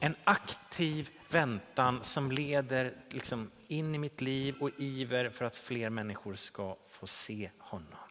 En 0.00 0.16
aktiv 0.24 1.10
väntan 1.28 2.00
som 2.02 2.32
leder 2.32 2.94
liksom 3.08 3.50
in 3.68 3.94
i 3.94 3.98
mitt 3.98 4.20
liv 4.20 4.54
och 4.60 4.70
iver 4.76 5.30
för 5.30 5.44
att 5.44 5.56
fler 5.56 5.90
människor 5.90 6.34
ska 6.34 6.76
få 6.88 7.06
se 7.06 7.50
honom. 7.58 8.08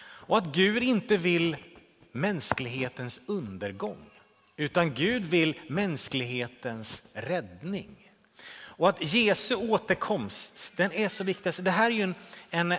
Och 0.00 0.38
att 0.38 0.46
Gud 0.46 0.82
inte 0.82 1.16
vill 1.16 1.56
mänsklighetens 2.12 3.20
undergång 3.26 4.10
utan 4.56 4.94
Gud 4.94 5.24
vill 5.24 5.60
mänsklighetens 5.68 7.02
räddning. 7.12 8.03
Och 8.76 8.88
att 8.88 9.12
Jesu 9.12 9.54
återkomst, 9.54 10.72
den 10.76 10.92
är 10.92 11.08
så 11.08 11.24
viktig. 11.24 11.48
Alltså, 11.48 11.62
det 11.62 11.70
här 11.70 11.90
är 11.90 11.94
ju 11.94 12.02
en, 12.02 12.14
en 12.50 12.78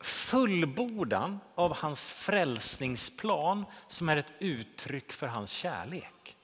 fullbordan 0.00 1.38
av 1.54 1.76
hans 1.76 2.10
frälsningsplan 2.10 3.64
som 3.88 4.08
är 4.08 4.16
ett 4.16 4.32
uttryck 4.38 5.12
för 5.12 5.26
hans 5.26 5.50
kärlek. 5.50 6.36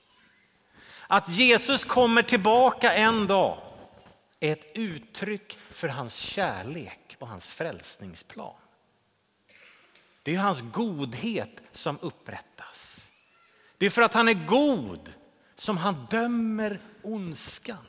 Att 1.07 1.29
Jesus 1.29 1.85
kommer 1.85 2.21
tillbaka 2.21 2.93
en 2.93 3.27
dag 3.27 3.57
är 4.39 4.51
ett 4.51 4.71
uttryck 4.73 5.59
för 5.71 5.87
hans 5.87 6.15
kärlek 6.15 7.15
och 7.19 7.27
hans 7.27 7.47
frälsningsplan. 7.47 8.55
Det 10.23 10.35
är 10.35 10.39
hans 10.39 10.61
godhet 10.61 11.61
som 11.71 11.97
upprättas. 12.01 13.07
Det 13.77 13.85
är 13.85 13.89
för 13.89 14.01
att 14.01 14.13
han 14.13 14.29
är 14.29 14.47
god 14.47 15.13
som 15.55 15.77
han 15.77 16.07
dömer 16.09 16.81
ondskan. 17.01 17.85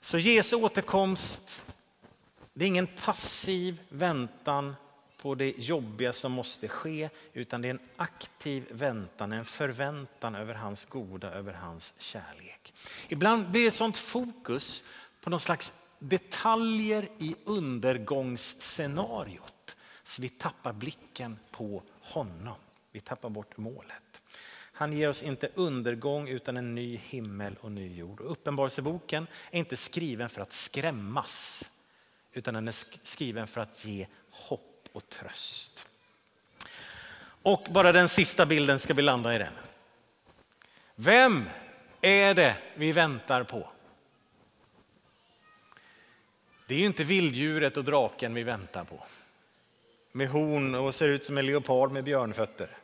Så 0.00 0.18
Jesu 0.18 0.56
återkomst, 0.56 1.64
det 2.52 2.64
är 2.64 2.68
ingen 2.68 2.86
passiv 2.86 3.80
väntan 3.88 4.76
på 5.16 5.34
det 5.34 5.58
jobbiga 5.58 6.12
som 6.12 6.32
måste 6.32 6.68
ske, 6.68 7.10
utan 7.32 7.62
det 7.62 7.68
är 7.68 7.70
en 7.70 7.88
aktiv 7.96 8.66
väntan, 8.70 9.32
en 9.32 9.44
förväntan 9.44 10.34
över 10.34 10.54
hans 10.54 10.84
goda, 10.84 11.30
över 11.30 11.52
hans 11.52 11.94
kärlek. 11.98 12.74
Ibland 13.08 13.50
blir 13.50 13.64
det 13.64 13.70
sånt 13.70 13.96
fokus 13.96 14.84
på 15.20 15.30
någon 15.30 15.40
slags 15.40 15.72
detaljer 15.98 17.08
i 17.18 17.36
undergångsscenariot 17.44 19.76
så 20.02 20.22
vi 20.22 20.28
tappar 20.28 20.72
blicken 20.72 21.38
på 21.50 21.82
honom. 22.00 22.56
Vi 22.92 23.00
tappar 23.00 23.28
bort 23.28 23.56
målet. 23.56 24.22
Han 24.80 24.92
ger 24.92 25.08
oss 25.08 25.22
inte 25.22 25.50
undergång 25.54 26.28
utan 26.28 26.56
en 26.56 26.74
ny 26.74 26.96
himmel 26.96 27.56
och 27.60 27.72
ny 27.72 27.96
jord. 27.96 28.20
Uppenbarelseboken 28.20 29.26
är 29.50 29.58
inte 29.58 29.76
skriven 29.76 30.28
för 30.28 30.42
att 30.42 30.52
skrämmas 30.52 31.70
utan 32.32 32.54
den 32.54 32.68
är 32.68 32.74
skriven 33.06 33.46
för 33.46 33.60
att 33.60 33.84
ge 33.84 34.06
hopp 34.30 34.88
och 34.92 35.08
tröst. 35.08 35.86
Och 37.42 37.66
bara 37.70 37.92
den 37.92 38.08
sista 38.08 38.46
bilden 38.46 38.78
ska 38.78 38.94
vi 38.94 39.02
landa 39.02 39.34
i 39.34 39.38
den. 39.38 39.52
Vem 40.94 41.48
är 42.00 42.34
det 42.34 42.56
vi 42.74 42.92
väntar 42.92 43.42
på? 43.42 43.68
Det 46.66 46.74
är 46.74 46.78
ju 46.78 46.86
inte 46.86 47.04
vilddjuret 47.04 47.76
och 47.76 47.84
draken 47.84 48.34
vi 48.34 48.42
väntar 48.42 48.84
på. 48.84 49.04
Med 50.12 50.28
horn 50.28 50.74
och 50.74 50.94
ser 50.94 51.08
ut 51.08 51.24
som 51.24 51.38
en 51.38 51.46
leopard 51.46 51.92
med 51.92 52.04
björnfötter. 52.04 52.76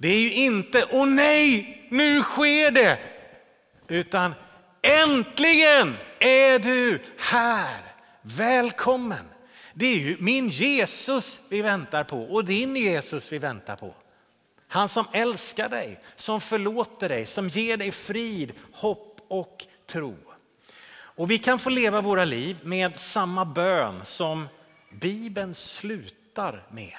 Det 0.00 0.08
är 0.08 0.20
ju 0.20 0.32
inte, 0.32 0.86
åh 0.90 1.06
nej, 1.06 1.86
nu 1.90 2.22
sker 2.22 2.70
det! 2.70 2.98
Utan 3.88 4.34
äntligen 4.82 5.96
är 6.18 6.58
du 6.58 7.02
här, 7.18 7.80
välkommen. 8.22 9.24
Det 9.74 9.86
är 9.86 9.96
ju 9.96 10.16
min 10.20 10.48
Jesus 10.48 11.40
vi 11.48 11.62
väntar 11.62 12.04
på 12.04 12.22
och 12.22 12.44
din 12.44 12.76
Jesus 12.76 13.32
vi 13.32 13.38
väntar 13.38 13.76
på. 13.76 13.94
Han 14.68 14.88
som 14.88 15.06
älskar 15.12 15.68
dig, 15.68 16.00
som 16.16 16.40
förlåter 16.40 17.08
dig, 17.08 17.26
som 17.26 17.48
ger 17.48 17.76
dig 17.76 17.92
frid, 17.92 18.52
hopp 18.72 19.20
och 19.28 19.66
tro. 19.86 20.16
Och 20.92 21.30
vi 21.30 21.38
kan 21.38 21.58
få 21.58 21.70
leva 21.70 22.00
våra 22.00 22.24
liv 22.24 22.58
med 22.62 23.00
samma 23.00 23.44
bön 23.44 24.04
som 24.04 24.48
Bibeln 25.00 25.54
slutar 25.54 26.66
med. 26.70 26.96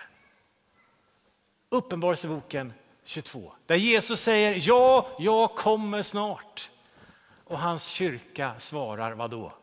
Uppenbarelseboken 1.70 2.74
22, 3.12 3.54
där 3.66 3.76
Jesus 3.76 4.22
säger 4.22 4.58
ja, 4.68 5.08
jag 5.20 5.56
kommer 5.56 6.02
snart. 6.02 6.70
Och 7.44 7.60
hans 7.60 7.88
kyrka 7.88 8.54
svarar 8.60 9.12
vad 9.12 9.32
då? 9.32 9.54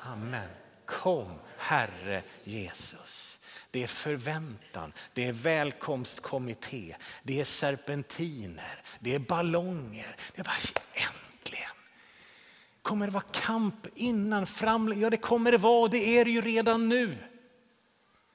Amen. 0.00 0.48
Kom 0.86 1.38
Herre 1.56 2.22
Jesus. 2.44 3.38
Det 3.70 3.82
är 3.82 3.86
förväntan, 3.86 4.92
det 5.12 5.24
är 5.26 5.32
välkomstkommitté, 5.32 6.96
det 7.22 7.40
är 7.40 7.44
serpentiner, 7.44 8.82
det 9.00 9.14
är 9.14 9.18
ballonger. 9.18 10.16
Det 10.34 10.40
är 10.40 10.44
bara 10.44 10.82
äntligen. 10.94 11.76
Kommer 12.82 13.06
det 13.06 13.12
vara 13.12 13.24
kamp 13.32 13.86
innan, 13.94 14.46
fram? 14.46 15.00
Ja 15.00 15.10
det 15.10 15.16
kommer 15.16 15.52
det 15.52 15.58
vara, 15.58 15.88
det 15.88 16.18
är 16.18 16.24
det 16.24 16.30
ju 16.30 16.40
redan 16.40 16.88
nu. 16.88 17.16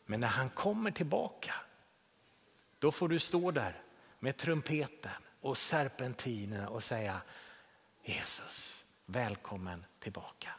Men 0.06 0.20
när 0.20 0.28
han 0.28 0.50
kommer 0.50 0.92
tillbaka, 0.92 1.54
då 2.80 2.92
får 2.92 3.10
du 3.10 3.20
stå 3.20 3.52
där 3.52 3.84
med 4.20 4.38
trumpeten 4.38 5.12
och 5.42 5.58
serpentinerna 5.58 6.70
och 6.70 6.84
säga 6.84 7.22
Jesus, 8.04 8.86
välkommen 9.06 9.86
tillbaka. 10.00 10.50